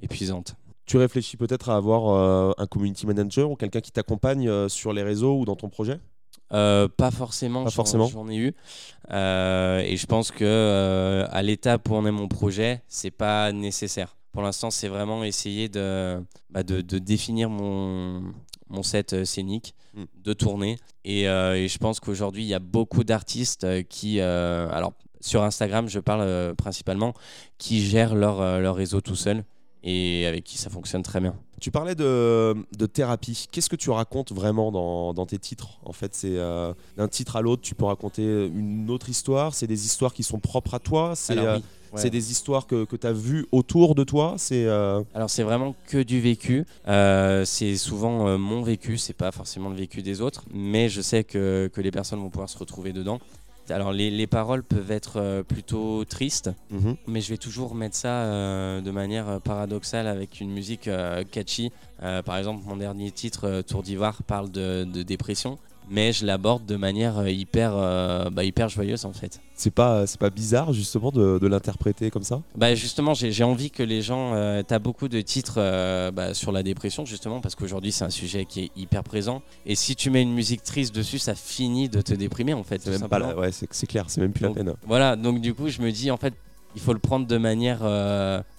épuisantes. 0.00 0.56
Tu 0.88 0.96
réfléchis 0.96 1.36
peut-être 1.36 1.68
à 1.70 1.76
avoir 1.76 2.08
euh, 2.08 2.52
un 2.58 2.66
community 2.66 3.06
manager 3.06 3.50
ou 3.50 3.56
quelqu'un 3.56 3.80
qui 3.80 3.92
t'accompagne 3.92 4.48
euh, 4.48 4.68
sur 4.68 4.92
les 4.92 5.02
réseaux 5.02 5.38
ou 5.38 5.44
dans 5.44 5.54
ton 5.54 5.68
projet? 5.68 6.00
Euh, 6.54 6.88
pas 6.88 7.10
forcément. 7.10 7.62
Pas 7.64 7.68
j'en- 7.70 7.74
forcément. 7.76 8.06
J'en 8.06 8.26
ai 8.28 8.36
eu. 8.36 8.54
Euh, 9.10 9.80
et 9.80 9.96
je 9.96 10.06
pense 10.06 10.30
que 10.30 10.44
euh, 10.44 11.26
à 11.30 11.42
l'étape 11.42 11.88
où 11.90 11.94
on 11.94 12.06
est 12.06 12.10
mon 12.10 12.26
projet, 12.26 12.82
c'est 12.88 13.10
pas 13.10 13.52
nécessaire. 13.52 14.16
Pour 14.32 14.42
l'instant, 14.42 14.70
c'est 14.70 14.88
vraiment 14.88 15.24
essayer 15.24 15.68
de, 15.68 16.22
bah, 16.50 16.62
de, 16.62 16.80
de 16.80 16.98
définir 16.98 17.50
mon, 17.50 18.22
mon 18.68 18.82
set 18.82 19.24
scénique, 19.24 19.74
Mm. 19.94 20.04
de 20.22 20.32
tourner. 20.34 20.76
Et, 21.04 21.22
et 21.22 21.68
je 21.68 21.78
pense 21.78 21.98
qu'aujourd'hui, 21.98 22.42
il 22.44 22.48
y 22.48 22.54
a 22.54 22.58
beaucoup 22.58 23.04
d'artistes 23.04 23.66
qui. 23.88 24.20
alors, 24.20 24.92
sur 25.20 25.42
Instagram, 25.42 25.88
je 25.88 25.98
parle 25.98 26.54
principalement, 26.56 27.14
qui 27.56 27.80
gèrent 27.84 28.14
leur, 28.14 28.60
leur 28.60 28.76
réseau 28.76 29.00
tout 29.00 29.16
seul 29.16 29.44
et 29.88 30.26
avec 30.26 30.44
qui 30.44 30.58
ça 30.58 30.68
fonctionne 30.68 31.02
très 31.02 31.20
bien. 31.20 31.34
Tu 31.60 31.70
parlais 31.70 31.94
de, 31.94 32.54
de 32.76 32.86
thérapie. 32.86 33.48
Qu'est-ce 33.50 33.70
que 33.70 33.76
tu 33.76 33.90
racontes 33.90 34.32
vraiment 34.32 34.70
dans, 34.70 35.14
dans 35.14 35.26
tes 35.26 35.38
titres? 35.38 35.80
En 35.84 35.92
fait, 35.92 36.14
c'est 36.14 36.36
euh, 36.36 36.74
d'un 36.96 37.08
titre 37.08 37.36
à 37.36 37.40
l'autre, 37.40 37.62
tu 37.62 37.74
peux 37.74 37.86
raconter 37.86 38.22
une 38.22 38.90
autre 38.90 39.08
histoire. 39.08 39.54
C'est 39.54 39.66
des 39.66 39.86
histoires 39.86 40.12
qui 40.12 40.22
sont 40.22 40.38
propres 40.38 40.74
à 40.74 40.78
toi. 40.78 41.14
C'est 41.16 41.38
euh, 41.38 41.58
ouais. 41.92 42.10
des 42.10 42.30
histoires 42.30 42.66
que, 42.66 42.84
que 42.84 42.96
tu 42.96 43.06
as 43.06 43.12
vues 43.12 43.46
autour 43.50 43.94
de 43.94 44.04
toi. 44.04 44.34
C'est 44.36 44.66
euh, 44.66 45.02
Alors 45.14 45.30
c'est 45.30 45.42
vraiment 45.42 45.74
que 45.86 46.02
du 46.02 46.20
vécu. 46.20 46.66
C'est 46.86 47.76
souvent 47.76 48.38
mon 48.38 48.62
vécu, 48.62 48.98
c'est 48.98 49.14
pas 49.14 49.32
forcément 49.32 49.70
le 49.70 49.76
vécu 49.76 50.02
des 50.02 50.20
autres, 50.20 50.44
mais 50.52 50.88
je 50.88 51.00
sais 51.00 51.24
que, 51.24 51.70
que 51.72 51.80
les 51.80 51.90
personnes 51.90 52.20
vont 52.20 52.30
pouvoir 52.30 52.50
se 52.50 52.58
retrouver 52.58 52.92
dedans. 52.92 53.20
Alors 53.70 53.92
les, 53.92 54.10
les 54.10 54.26
paroles 54.26 54.62
peuvent 54.62 54.90
être 54.90 55.18
euh, 55.18 55.42
plutôt 55.42 56.04
tristes, 56.04 56.50
mhm. 56.70 56.96
mais 57.06 57.20
je 57.20 57.30
vais 57.30 57.36
toujours 57.36 57.74
mettre 57.74 57.96
ça 57.96 58.22
euh, 58.24 58.80
de 58.80 58.90
manière 58.90 59.28
euh, 59.28 59.38
paradoxale 59.38 60.06
avec 60.06 60.40
une 60.40 60.50
musique 60.50 60.88
euh, 60.88 61.24
catchy. 61.30 61.72
Euh, 62.02 62.22
par 62.22 62.36
exemple, 62.36 62.62
mon 62.66 62.76
dernier 62.76 63.10
titre, 63.10 63.62
Tour 63.62 63.82
d'Ivoire, 63.82 64.22
parle 64.22 64.50
de, 64.50 64.84
de 64.84 65.02
dépression, 65.02 65.58
mais 65.90 66.12
je 66.12 66.26
l'aborde 66.26 66.64
de 66.66 66.76
manière 66.76 67.18
euh, 67.18 67.30
hyper, 67.30 67.72
euh, 67.74 68.30
bah, 68.30 68.44
hyper 68.44 68.68
joyeuse 68.68 69.04
en 69.04 69.12
fait. 69.12 69.40
C'est 69.54 69.72
pas, 69.72 70.06
c'est 70.06 70.20
pas 70.20 70.30
bizarre 70.30 70.72
justement 70.72 71.10
de, 71.10 71.38
de 71.38 71.46
l'interpréter 71.46 72.10
comme 72.10 72.22
ça? 72.22 72.42
Bah 72.56 72.74
justement, 72.74 73.14
j'ai 73.14 73.32
j'ai 73.32 73.44
envie 73.44 73.70
que 73.70 73.82
les 73.82 74.02
gens. 74.02 74.34
Euh, 74.34 74.62
T'as 74.66 74.78
beaucoup 74.78 75.08
de 75.08 75.20
titres 75.20 75.54
euh, 75.58 76.10
bah, 76.10 76.34
sur 76.34 76.52
la 76.52 76.62
dépression 76.62 77.04
justement 77.04 77.40
parce 77.40 77.54
qu'aujourd'hui 77.54 77.92
c'est 77.92 78.04
un 78.04 78.10
sujet 78.10 78.44
qui 78.44 78.64
est 78.64 78.70
hyper 78.76 79.02
présent. 79.02 79.42
Et 79.66 79.74
si 79.74 79.96
tu 79.96 80.10
mets 80.10 80.22
une 80.22 80.32
musique 80.34 80.62
triste 80.62 80.94
dessus, 80.94 81.18
ça 81.18 81.34
finit 81.34 81.88
de 81.88 82.00
te 82.00 82.14
déprimer 82.14 82.54
en 82.54 82.64
fait. 82.64 82.80
C'est 82.82 82.90
ouais, 83.34 83.52
c'est 83.52 83.68
c'est 83.70 83.86
clair, 83.86 84.04
c'est 84.08 84.20
même 84.20 84.32
plus 84.32 84.44
Donc, 84.44 84.56
la 84.56 84.64
peine. 84.64 84.74
Voilà, 84.86 85.16
donc 85.16 85.40
du 85.40 85.54
coup, 85.54 85.68
je 85.68 85.80
me 85.82 85.90
dis 85.90 86.10
en 86.10 86.16
fait, 86.16 86.34
il 86.74 86.80
faut 86.80 86.92
le 86.92 86.98
prendre 86.98 87.26
de 87.26 87.38
manière 87.38 87.82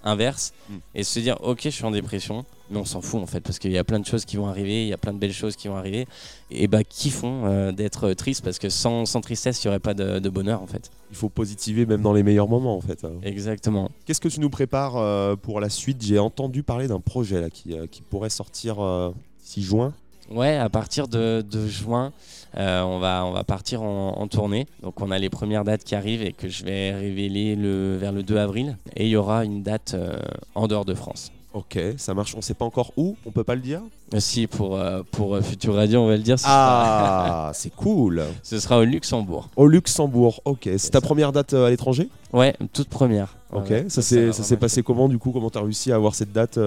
inverse 0.04 0.54
Mm. 0.70 0.78
et 0.96 1.04
se 1.04 1.20
dire, 1.20 1.38
ok, 1.42 1.62
je 1.64 1.70
suis 1.70 1.86
en 1.86 1.92
dépression, 1.92 2.46
mais 2.72 2.78
on 2.78 2.86
s'en 2.86 3.02
fout 3.02 3.22
en 3.22 3.26
fait, 3.26 3.42
parce 3.42 3.60
qu'il 3.60 3.72
y 3.72 3.78
a 3.78 3.84
plein 3.84 4.00
de 4.00 4.06
choses 4.06 4.26
qui 4.26 4.38
vont 4.38 4.48
arriver, 4.48 4.84
il 4.84 4.88
y 4.88 4.94
a 4.94 4.98
plein 4.98 5.14
de 5.14 5.18
belles 5.20 5.34
choses 5.34 5.56
qui 5.56 5.68
vont 5.68 5.76
arriver, 5.76 6.08
et 6.52 6.68
bah, 6.68 6.84
kiffons 6.84 7.46
euh, 7.46 7.72
d'être 7.72 8.14
triste, 8.14 8.44
parce 8.44 8.60
que 8.60 8.70
sans, 8.70 9.06
sans 9.06 9.22
tristesse, 9.22 9.64
il 9.64 9.68
n'y 9.68 9.70
aurait 9.70 9.80
pas 9.80 9.94
de, 9.94 10.20
de 10.20 10.30
bonheur 10.30 10.62
en 10.62 10.68
fait. 10.68 10.92
Il 11.12 11.18
faut 11.18 11.30
positiver 11.30 11.86
même 11.86 12.02
dans 12.02 12.14
les 12.14 12.24
meilleurs 12.24 12.48
moments 12.48 12.78
en 12.78 12.82
fait. 12.82 13.06
Exactement. 13.24 13.90
Qu'est-ce 14.06 14.22
que 14.22 14.30
tu 14.30 14.40
nous 14.40 14.50
prépares 14.50 14.98
euh, 14.98 15.36
pour 15.36 15.60
la 15.60 15.70
suite? 15.70 16.04
J'ai 16.04 16.20
entendu 16.20 16.64
parler 16.64 16.88
d'un 16.88 17.00
projet 17.00 17.42
là 17.42 17.50
qui, 17.50 17.74
euh, 17.74 17.88
qui 17.88 18.02
pourrait 18.02 18.30
sortir 18.30 18.80
euh, 18.80 19.12
6 19.44 19.64
juin. 19.64 19.94
Ouais, 20.32 20.58
à 20.58 20.70
partir 20.70 21.08
de, 21.08 21.42
de 21.42 21.68
juin, 21.68 22.14
euh, 22.56 22.82
on, 22.84 23.00
va, 23.00 23.26
on 23.26 23.32
va 23.32 23.44
partir 23.44 23.82
en, 23.82 24.10
en 24.20 24.28
tournée. 24.28 24.68
Donc 24.84 25.02
on 25.02 25.10
a 25.10 25.18
les 25.18 25.30
premières 25.30 25.64
dates 25.64 25.84
qui 25.84 25.96
arrivent 25.96 26.22
et 26.22 26.34
que 26.34 26.48
je 26.48 26.64
vais 26.64 26.94
révéler 26.94 27.56
le, 27.56 27.98
vers 27.98 28.12
le 28.12 28.22
2 28.22 28.38
avril. 28.38 28.78
Et 28.96 29.06
il 29.06 29.10
y 29.10 29.16
aura 29.16 29.44
une 29.44 29.64
date 29.64 29.96
euh, 29.96 30.20
en 30.54 30.68
dehors 30.68 30.86
de 30.86 30.94
France. 30.94 31.32
Ok, 31.54 31.80
ça 31.98 32.14
marche. 32.14 32.36
On 32.36 32.42
sait 32.42 32.54
pas 32.54 32.66
encore 32.66 32.92
où, 32.96 33.16
on 33.26 33.32
peut 33.32 33.44
pas 33.44 33.56
le 33.56 33.62
dire. 33.62 33.82
Euh, 34.14 34.20
Si, 34.20 34.46
pour, 34.46 34.76
euh, 34.78 35.02
pour 35.12 35.34
euh, 35.36 35.42
Future 35.42 35.74
Radio, 35.74 36.02
on 36.02 36.08
va 36.08 36.16
le 36.16 36.22
dire, 36.22 36.38
ce, 36.38 36.44
sera, 36.46 37.48
Ah, 37.48 37.52
c'est 37.56 37.74
cool. 37.76 38.24
ce 38.44 38.60
sera 38.60 38.78
au 38.80 38.84
Luxembourg. 38.84 39.50
Au 39.56 39.66
Luxembourg. 39.66 40.42
Ok, 40.46 40.70
c'est 40.78 40.92
ta 40.92 41.00
ça. 41.00 41.02
première 41.02 41.32
date 41.32 41.54
euh, 41.54 41.66
à 41.66 41.70
l'étranger 41.72 42.08
Ouais, 42.34 42.56
toute 42.74 42.90
première. 42.90 43.36
Ok, 43.52 43.70
Ouais, 43.72 43.86
ça 43.90 44.04
s'est 44.04 44.32
ça 44.32 44.44
s'est 44.44 44.58
passé 44.58 44.84
comment 44.84 45.10
du 45.10 45.18
coup 45.18 45.32
Comment 45.32 45.50
t'as 45.50 45.62
réussi 45.62 45.92
à 45.92 45.96
avoir 45.96 46.14
cette 46.14 46.32
date 46.32 46.60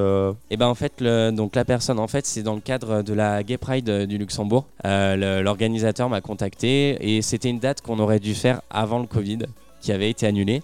Et 0.51 0.57
ben 0.57 0.67
en 0.67 0.75
fait, 0.75 0.95
le, 0.99 1.31
donc 1.31 1.55
la 1.55 1.65
personne, 1.65 2.01
en 2.01 2.09
fait, 2.09 2.27
c'est 2.27 2.43
dans 2.43 2.55
le 2.57 2.61
cadre 2.61 3.03
de 3.03 3.13
la 3.15 3.45
Gay 3.45 3.57
Pride 3.59 3.89
du 4.09 4.19
Luxembourg. 4.19 4.65
L'organisateur 4.85 6.09
m'a 6.09 6.21
contacté 6.21 6.97
et 7.17 7.23
c'était 7.23 7.51
une 7.51 7.61
date 7.61 7.81
qu'on 7.83 7.99
aurait 8.01 8.19
dû 8.19 8.35
faire 8.35 8.63
avant 8.71 8.99
le 8.99 9.07
Covid, 9.07 9.39
qui 9.81 9.93
avait 9.93 10.11
été 10.11 10.27
annulée. 10.27 10.63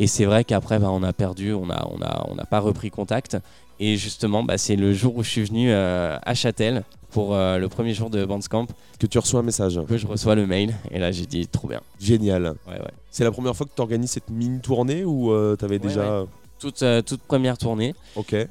Et 0.00 0.06
c'est 0.06 0.24
vrai 0.24 0.44
qu'après, 0.44 0.78
bah, 0.78 0.88
on 0.90 1.02
a 1.02 1.12
perdu, 1.12 1.52
on 1.52 1.66
n'a 1.66 1.86
on 1.92 2.00
a, 2.00 2.26
on 2.30 2.34
pas 2.46 2.58
repris 2.58 2.90
contact. 2.90 3.36
Et 3.80 3.98
justement, 3.98 4.42
bah, 4.42 4.56
c'est 4.56 4.74
le 4.76 4.94
jour 4.94 5.14
où 5.14 5.22
je 5.22 5.28
suis 5.28 5.44
venu 5.44 5.70
euh, 5.70 6.16
à 6.22 6.34
Châtel 6.34 6.84
pour 7.10 7.34
euh, 7.34 7.58
le 7.58 7.68
premier 7.68 7.92
jour 7.92 8.08
de 8.08 8.24
Bandscamp 8.24 8.66
que 8.98 9.06
tu 9.06 9.18
reçois 9.18 9.40
un 9.40 9.42
message 9.42 9.78
que 9.86 9.98
je 9.98 10.06
reçois 10.06 10.34
le 10.34 10.46
mail. 10.46 10.74
Et 10.90 10.98
là, 10.98 11.12
j'ai 11.12 11.26
dit 11.26 11.46
trop 11.46 11.68
bien. 11.68 11.82
Génial. 12.00 12.54
Ouais, 12.66 12.78
ouais. 12.78 12.90
C'est 13.10 13.24
la 13.24 13.30
première 13.30 13.54
fois 13.54 13.66
que 13.66 13.72
tu 13.76 13.82
organises 13.82 14.12
cette 14.12 14.30
mini 14.30 14.60
tournée 14.60 15.04
ou 15.04 15.32
euh, 15.32 15.54
t'avais 15.56 15.74
Ouais, 15.74 15.86
déjà 15.88 16.24
Toute, 16.58 16.82
euh, 16.82 17.02
toute 17.02 17.20
première 17.20 17.58
tournée. 17.58 17.94
Ok. 18.16 18.32
Et 18.32 18.46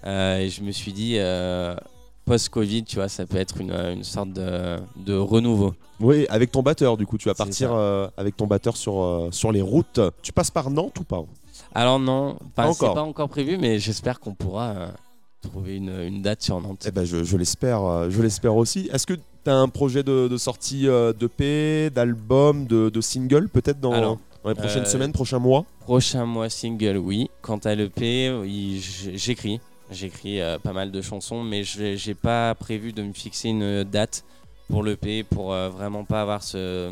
je 0.50 0.62
me 0.62 0.72
suis 0.72 0.94
dit, 0.94 1.18
post-Covid, 2.25 2.84
tu 2.84 2.98
vois, 2.98 3.08
ça 3.08 3.25
peut 3.25 3.38
être 3.38 3.60
une, 3.60 3.72
une 3.72 4.03
sorte 4.03 4.34
de, 4.34 4.77
de 4.98 5.15
renouveau. 5.15 5.74
Oui, 6.00 6.27
avec 6.29 6.51
ton 6.51 6.62
batteur 6.62 6.96
du 6.96 7.08
coup, 7.08 7.18
tu 7.18 7.27
vas 7.27 7.34
partir 7.34 7.74
avec 8.18 8.38
ton 8.38 8.46
batteur 8.46 8.77
sur, 8.77 9.29
sur 9.32 9.51
les 9.51 9.62
routes. 9.63 10.00
Tu 10.22 10.32
passes 10.32 10.51
par 10.51 10.70
Nantes 10.70 11.00
ou 11.00 11.03
pas? 11.03 11.24
Alors 11.74 12.00
non, 12.00 12.38
c'est 12.56 12.63
encore. 12.63 12.94
pas 12.94 13.04
encore 13.04 13.30
prévu, 13.30 13.58
mais 13.58 13.80
j'espère 13.80 14.20
qu'on 14.20 14.34
pourra 14.34 14.70
euh, 14.70 14.88
trouver 15.42 15.75
une, 15.78 15.89
une 16.01 16.22
date 16.22 16.42
sur 16.42 16.60
Nantes. 16.62 16.84
Eh 16.88 16.92
ben 16.92 17.06
je, 17.06 17.24
je 17.24 17.38
l'espère, 17.38 17.84
euh, 17.84 18.10
je 18.10 18.22
l'espère 18.22 18.56
aussi. 18.56 18.89
Est-ce 18.92 19.06
que 19.08 19.13
tu 19.13 19.50
as 19.50 19.56
un 19.56 19.70
projet 19.70 20.04
de, 20.04 20.28
de 20.28 20.38
sortie 20.38 20.88
euh, 20.88 21.13
d'EP, 21.13 21.94
d'album, 21.94 22.66
de, 22.66 22.89
de 22.89 23.01
single 23.01 23.50
peut-être 23.50 23.80
dans, 23.80 23.92
Alors, 23.94 24.18
dans 24.44 24.50
les 24.50 24.56
prochaines 24.56 24.84
euh, 24.84 24.86
semaines, 24.86 25.12
prochains 25.12 25.39
mois? 25.39 25.66
Prochain 25.82 26.25
mois 26.25 26.50
single, 26.50 26.98
oui. 26.98 27.30
Quant 27.42 27.58
à 27.60 27.75
l'EP, 27.75 28.32
j'écris. 29.16 29.60
J'écris 29.92 30.39
euh, 30.39 30.60
pas 30.60 30.74
mal 30.74 30.92
de 30.92 31.01
chansons, 31.01 31.44
mais 31.44 31.63
je 31.63 31.96
j'ai 31.96 32.13
pas 32.13 32.54
prévu 32.56 32.94
de 32.94 33.01
me 33.01 33.13
fixer 33.13 33.50
une 33.50 33.84
date 33.84 34.24
pour 34.70 34.84
l'EP 34.84 35.24
pour 35.24 35.51
vraiment 35.51 36.04
pas 36.04 36.22
avoir 36.22 36.44
ce, 36.44 36.92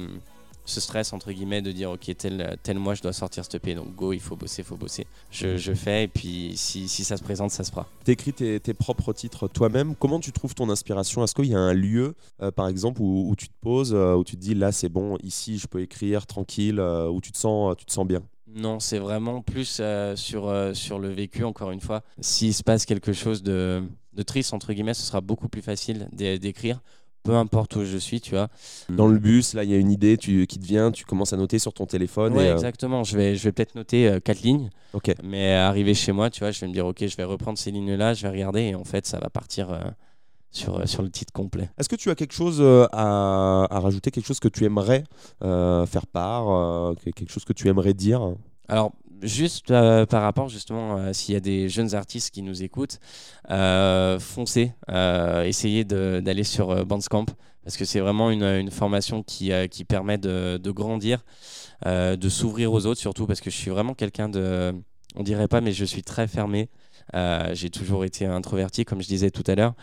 ce 0.67 0.79
stress 0.81 1.13
entre 1.13 1.31
guillemets 1.31 1.62
de 1.62 1.71
dire 1.71 1.89
ok 1.91 2.15
tel, 2.17 2.57
tel 2.62 2.77
mois 2.77 2.93
je 2.93 3.01
dois 3.01 3.13
sortir 3.13 3.43
cette 3.43 3.55
EP 3.55 3.74
donc 3.74 3.95
go 3.95 4.13
il 4.13 4.19
faut 4.19 4.36
bosser 4.36 4.63
faut 4.63 4.75
bosser. 4.77 5.07
Je, 5.31 5.57
je 5.57 5.74
fais 5.74 6.03
et 6.03 6.07
puis 6.07 6.53
si, 6.55 6.88
si 6.88 7.03
ça 7.03 7.17
se 7.17 7.24
présente 7.24 7.51
ça 7.51 7.63
se 7.63 7.71
fera. 7.71 7.88
T'écris 8.03 8.33
tes, 8.33 8.59
tes 8.59 8.74
propres 8.74 9.13
titres 9.13 9.47
toi-même. 9.47 9.95
Comment 9.95 10.19
tu 10.19 10.32
trouves 10.32 10.53
ton 10.53 10.69
inspiration? 10.69 11.23
Est-ce 11.23 11.34
qu'il 11.34 11.45
y 11.45 11.56
a 11.56 11.60
un 11.60 11.73
lieu, 11.73 12.15
euh, 12.41 12.51
par 12.51 12.67
exemple, 12.67 13.01
où, 13.01 13.30
où 13.30 13.36
tu 13.36 13.47
te 13.47 13.53
poses, 13.62 13.93
euh, 13.93 14.15
où 14.15 14.23
tu 14.23 14.36
te 14.36 14.41
dis 14.41 14.53
là 14.53 14.71
c'est 14.71 14.89
bon, 14.89 15.17
ici 15.23 15.58
je 15.58 15.67
peux 15.67 15.82
écrire 15.82 16.27
tranquille, 16.27 16.80
euh, 16.80 17.10
où 17.10 17.21
tu 17.21 17.32
te 17.32 17.38
sens, 17.38 17.75
tu 17.77 17.86
te 17.86 17.91
sens 17.91 18.06
bien? 18.06 18.21
Non, 18.56 18.80
c'est 18.80 18.97
vraiment 18.99 19.41
plus 19.41 19.77
euh, 19.82 20.15
sur, 20.15 20.47
euh, 20.47 20.73
sur 20.73 20.99
le 20.99 21.10
vécu, 21.10 21.43
encore 21.43 21.69
une 21.71 21.82
fois. 21.82 22.01
S'il 22.21 22.53
se 22.53 22.63
passe 22.63 22.86
quelque 22.86 23.12
chose 23.13 23.43
de, 23.43 23.84
de 24.13 24.23
triste, 24.23 24.53
entre 24.53 24.71
guillemets, 24.73 24.93
ce 24.93 25.03
sera 25.06 25.19
beaucoup 25.21 25.49
plus 25.49 25.62
facile 25.62 26.08
d'é- 26.13 26.39
d'écrire, 26.39 26.82
peu 27.23 27.36
importe 27.36 27.75
où 27.75 27.84
je 27.84 27.97
suis, 27.97 28.21
tu 28.21 28.32
vois. 28.32 28.47
Dans 28.89 29.08
le 29.08 29.17
bus, 29.19 29.53
là 29.53 29.63
il 29.63 29.69
y 29.69 29.73
a 29.73 29.77
une 29.77 29.91
idée 29.91 30.17
tu, 30.17 30.47
qui 30.47 30.60
te 30.60 30.65
vient, 30.65 30.91
tu 30.91 31.03
commences 31.06 31.34
à 31.34 31.38
noter 31.38 31.60
sur 31.60 31.73
ton 31.73 31.86
téléphone. 31.86 32.36
Et, 32.38 32.39
euh, 32.49 32.53
exactement. 32.53 33.03
Je 33.03 33.17
vais, 33.17 33.36
je 33.36 33.43
vais 33.43 33.51
peut-être 33.51 33.75
noter 33.75 34.08
euh, 34.08 34.19
quatre 34.19 34.41
lignes, 34.41 34.69
Ok. 34.93 35.13
mais 35.23 35.53
arrivé 35.53 35.93
chez 35.93 36.12
moi, 36.13 36.30
tu 36.30 36.39
vois, 36.39 36.51
je 36.51 36.60
vais 36.62 36.67
me 36.67 36.73
dire, 36.73 36.86
ok, 36.86 37.06
je 37.06 37.15
vais 37.17 37.23
reprendre 37.25 37.58
ces 37.58 37.71
lignes-là, 37.71 38.13
je 38.13 38.21
vais 38.23 38.30
regarder, 38.30 38.62
et 38.62 38.75
en 38.75 38.84
fait, 38.86 39.06
ça 39.06 39.19
va 39.19 39.30
partir 39.30 39.69
euh, 39.71 39.80
sur, 40.51 40.80
euh, 40.80 40.86
sur 40.86 41.03
le 41.03 41.10
titre 41.10 41.34
complet. 41.34 41.69
Est-ce 41.77 41.89
que 41.89 41.95
tu 41.97 42.10
as 42.10 42.15
quelque 42.15 42.34
chose 42.34 42.58
euh, 42.62 42.88
à, 42.93 43.67
à 43.69 43.80
rajouter, 43.80 44.10
quelque 44.12 44.25
chose 44.25 44.39
que 44.39 44.47
tu 44.47 44.63
aimerais 44.63 45.03
euh, 45.43 45.86
faire 45.86 46.08
part, 46.08 46.49
euh, 46.49 46.93
que- 46.95 47.10
quelque 47.12 47.32
chose 47.32 47.43
que 47.45 47.53
tu 47.53 47.67
aimerais 47.67 47.93
dire? 47.93 48.21
Alors, 48.69 48.93
juste 49.21 49.71
euh, 49.71 50.06
par 50.06 50.21
rapport 50.23 50.49
justement 50.49 50.95
à 50.97 51.13
s'il 51.13 51.34
y 51.34 51.38
a 51.38 51.39
des 51.39 51.69
jeunes 51.69 51.95
artistes 51.95 52.34
qui 52.34 52.41
nous 52.41 52.63
écoutent, 52.63 52.99
euh, 53.49 54.19
foncez, 54.19 54.73
euh, 54.89 55.43
essayez 55.43 55.84
d'aller 55.84 56.43
sur 56.43 56.71
euh, 56.71 56.84
Bandscamp 56.84 57.25
parce 57.63 57.75
que 57.75 57.84
c'est 57.84 57.99
vraiment 57.99 58.32
une, 58.32 58.71
formation 58.71 59.23
qui, 59.23 59.51
euh, 59.51 59.67
permet 59.89 60.17
de, 60.17 60.58
de 60.58 60.71
grandir, 60.71 61.25
euh, 61.86 62.15
de 62.15 62.30
s'ouvrir 62.30 62.71
aux 62.71 62.86
autres 62.86 63.01
surtout 63.01 63.27
parce 63.27 63.41
que 63.41 63.49
je 63.49 63.58
suis 63.58 63.69
vraiment 63.69 63.93
quelqu'un 63.93 64.30
de, 64.30 64.73
on 65.17 65.23
dirait 65.23 65.49
pas, 65.49 65.60
mais 65.60 65.73
je 65.73 65.84
suis 65.84 66.01
très 66.01 66.27
fermé. 66.27 66.69
Euh, 67.15 67.54
j'ai 67.54 67.70
toujours 67.70 68.04
été 68.06 68.26
introverti, 68.26 68.86
comme 68.86 69.02
je 69.02 69.08
disais 69.08 69.32
tout 69.32 69.43
à 69.48 69.56
l'heure. 69.56 69.74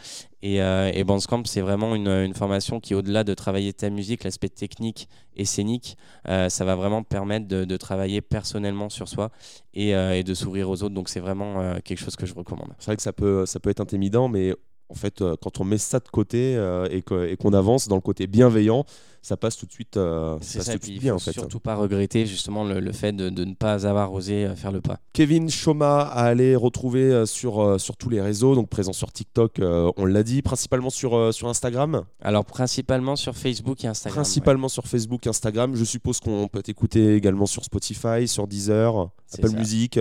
Et, 0.43 0.61
euh, 0.61 0.91
et 0.93 1.05
c'est 1.47 1.63
vraiment 1.63 1.95
une, 1.95 2.35
formation 2.35 2.79
qui, 2.79 2.95
au-delà 2.95 3.25
de 3.25 3.33
travailler 3.33 3.73
ta 3.73 3.89
musique, 3.89 4.25
l'aspect 4.25 4.51
technique 4.51 5.09
et 5.37 5.47
scénique, 5.47 5.97
euh, 6.29 6.51
ça 6.51 6.67
va 6.67 6.77
vraiment 6.77 7.03
permettre 7.03 7.47
de, 7.49 7.77
travailler 7.79 8.21
personnellement 8.21 8.91
sur 8.91 9.09
soi 9.09 9.31
et, 9.73 9.95
euh, 9.95 10.15
et 10.15 10.23
de 10.23 10.35
s'ouvrir 10.35 10.69
aux 10.69 10.83
autres. 10.83 10.95
Donc 10.95 11.09
c'est 11.09 11.21
vraiment 11.21 11.81
quelque 11.83 11.99
chose 11.99 12.17
que 12.17 12.27
je 12.27 12.35
recommande. 12.35 12.75
C'est 12.79 12.87
vrai 12.87 12.97
que 12.97 13.03
ça 13.03 13.13
peut 13.61 13.71
être 13.71 13.81
intimidant, 13.81 14.29
mais 14.29 14.55
en 14.94 14.98
fait, 14.98 15.22
euh, 15.22 15.35
quand 15.42 15.61
on 15.61 15.64
met 15.64 15.78
ça 15.78 15.98
de 15.98 16.09
côté 16.09 16.54
euh, 16.57 16.87
et 16.90 16.98
et 17.30 17.37
qu'on 17.37 17.52
avance 17.52 17.88
dans 17.88 17.96
le 17.96 18.00
côté 18.00 18.26
bienveillant, 18.28 18.85
ça 19.22 19.37
passe 19.37 19.57
tout 19.57 19.64
de 19.66 19.72
suite, 19.72 19.96
euh, 19.96 20.37
ça 20.40 20.59
passe 20.59 20.66
ça, 20.66 20.72
tout 20.74 20.85
et 20.85 20.88
de 20.90 20.92
il 20.94 21.00
bien 21.00 21.12
faut 21.12 21.16
en 21.16 21.18
fait. 21.18 21.33
surtout 21.33 21.59
pas 21.59 21.74
regretter 21.74 22.26
justement 22.26 22.62
le, 22.62 22.78
le 22.78 22.92
fait 22.92 23.12
de, 23.12 23.30
de 23.30 23.44
ne 23.44 23.54
pas 23.54 23.87
avoir 23.87 24.12
osé 24.12 24.44
euh, 24.44 24.54
faire 24.54 24.70
le 24.70 24.80
pas. 24.83 24.98
Kevin 25.14 25.48
Choma 25.50 26.02
à 26.02 26.24
aller 26.24 26.54
retrouver 26.54 27.24
sur, 27.26 27.80
sur 27.80 27.96
tous 27.96 28.11
les 28.11 28.20
réseaux, 28.20 28.54
donc 28.54 28.68
présent 28.68 28.92
sur 28.92 29.11
TikTok, 29.12 29.59
euh, 29.61 29.90
on 29.96 30.04
l'a 30.04 30.22
dit, 30.22 30.42
principalement 30.42 30.90
sur, 30.90 31.33
sur 31.35 31.48
Instagram, 31.48 32.04
Alors 32.20 32.44
principalement 32.44 33.16
sur 33.16 33.35
Facebook 33.35 33.83
et 33.85 33.88
Instagram. 33.88 34.14
principalement 34.22 34.68
sur 34.68 34.87
Facebook, 34.87 35.26
Instagram. 35.26 35.74
Je 35.74 35.85
suppose 35.85 36.20
qu'on 36.20 36.46
peut 36.48 36.62
t'écouter 36.62 37.14
également 37.14 37.46
sur 37.46 37.64
Spotify, 37.64 38.28
sur 38.28 38.46
Deezer, 38.46 39.09
Apple 39.33 39.48
ça. 39.50 39.57
Music. 39.57 39.98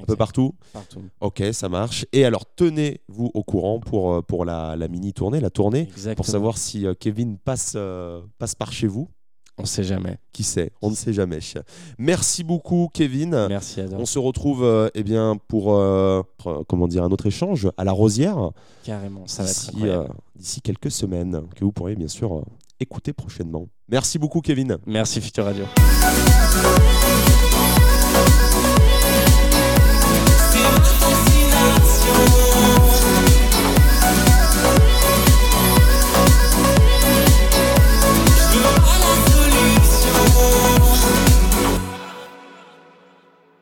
Un 0.00 0.04
peu 0.04 0.16
partout. 0.16 0.54
Partout. 0.72 1.02
Ok, 1.20 1.42
ça 1.52 1.68
marche. 1.68 2.04
Et 2.12 2.24
alors, 2.24 2.44
tenez-vous 2.56 3.30
au 3.34 3.42
courant 3.42 3.78
pour, 3.80 4.12
euh, 4.14 4.22
pour 4.22 4.44
la, 4.44 4.76
la 4.76 4.88
mini 4.88 5.12
tournée, 5.12 5.40
la 5.40 5.50
tournée, 5.50 5.82
Exactement. 5.82 6.14
pour 6.16 6.26
savoir 6.26 6.58
si 6.58 6.86
euh, 6.86 6.94
Kevin 6.98 7.38
passe, 7.38 7.74
euh, 7.76 8.20
passe 8.38 8.54
par 8.54 8.72
chez 8.72 8.86
vous. 8.86 9.08
On 9.56 9.66
sait 9.66 9.84
jamais. 9.84 10.18
Qui 10.32 10.42
sait? 10.42 10.72
On 10.82 10.90
ne 10.90 10.96
sait 10.96 11.12
jamais. 11.12 11.38
Merci 11.96 12.42
beaucoup, 12.42 12.88
Kevin. 12.92 13.46
Merci 13.48 13.80
Adam. 13.82 13.98
On 14.00 14.04
se 14.04 14.18
retrouve 14.18 14.64
euh, 14.64 14.88
eh 14.94 15.04
bien, 15.04 15.36
pour 15.46 15.74
euh, 15.74 16.22
comment 16.66 16.88
dire, 16.88 17.04
un 17.04 17.10
autre 17.12 17.26
échange 17.26 17.68
à 17.76 17.84
la 17.84 17.92
Rosière 17.92 18.50
Carrément, 18.82 19.22
ça 19.28 19.44
va 19.44 19.48
être 19.50 19.54
d'ici 19.56 19.70
incroyable. 19.76 20.10
euh, 20.10 20.14
d'ici 20.34 20.60
quelques 20.60 20.90
semaines, 20.90 21.42
que 21.54 21.64
vous 21.64 21.70
pourrez 21.70 21.94
bien 21.94 22.08
sûr 22.08 22.42
écouter 22.80 23.12
prochainement. 23.12 23.68
Merci 23.88 24.18
beaucoup, 24.18 24.40
Kevin. 24.40 24.78
Merci. 24.86 25.20
Future 25.20 25.44
Radio. 25.44 25.64
you. 32.06 32.43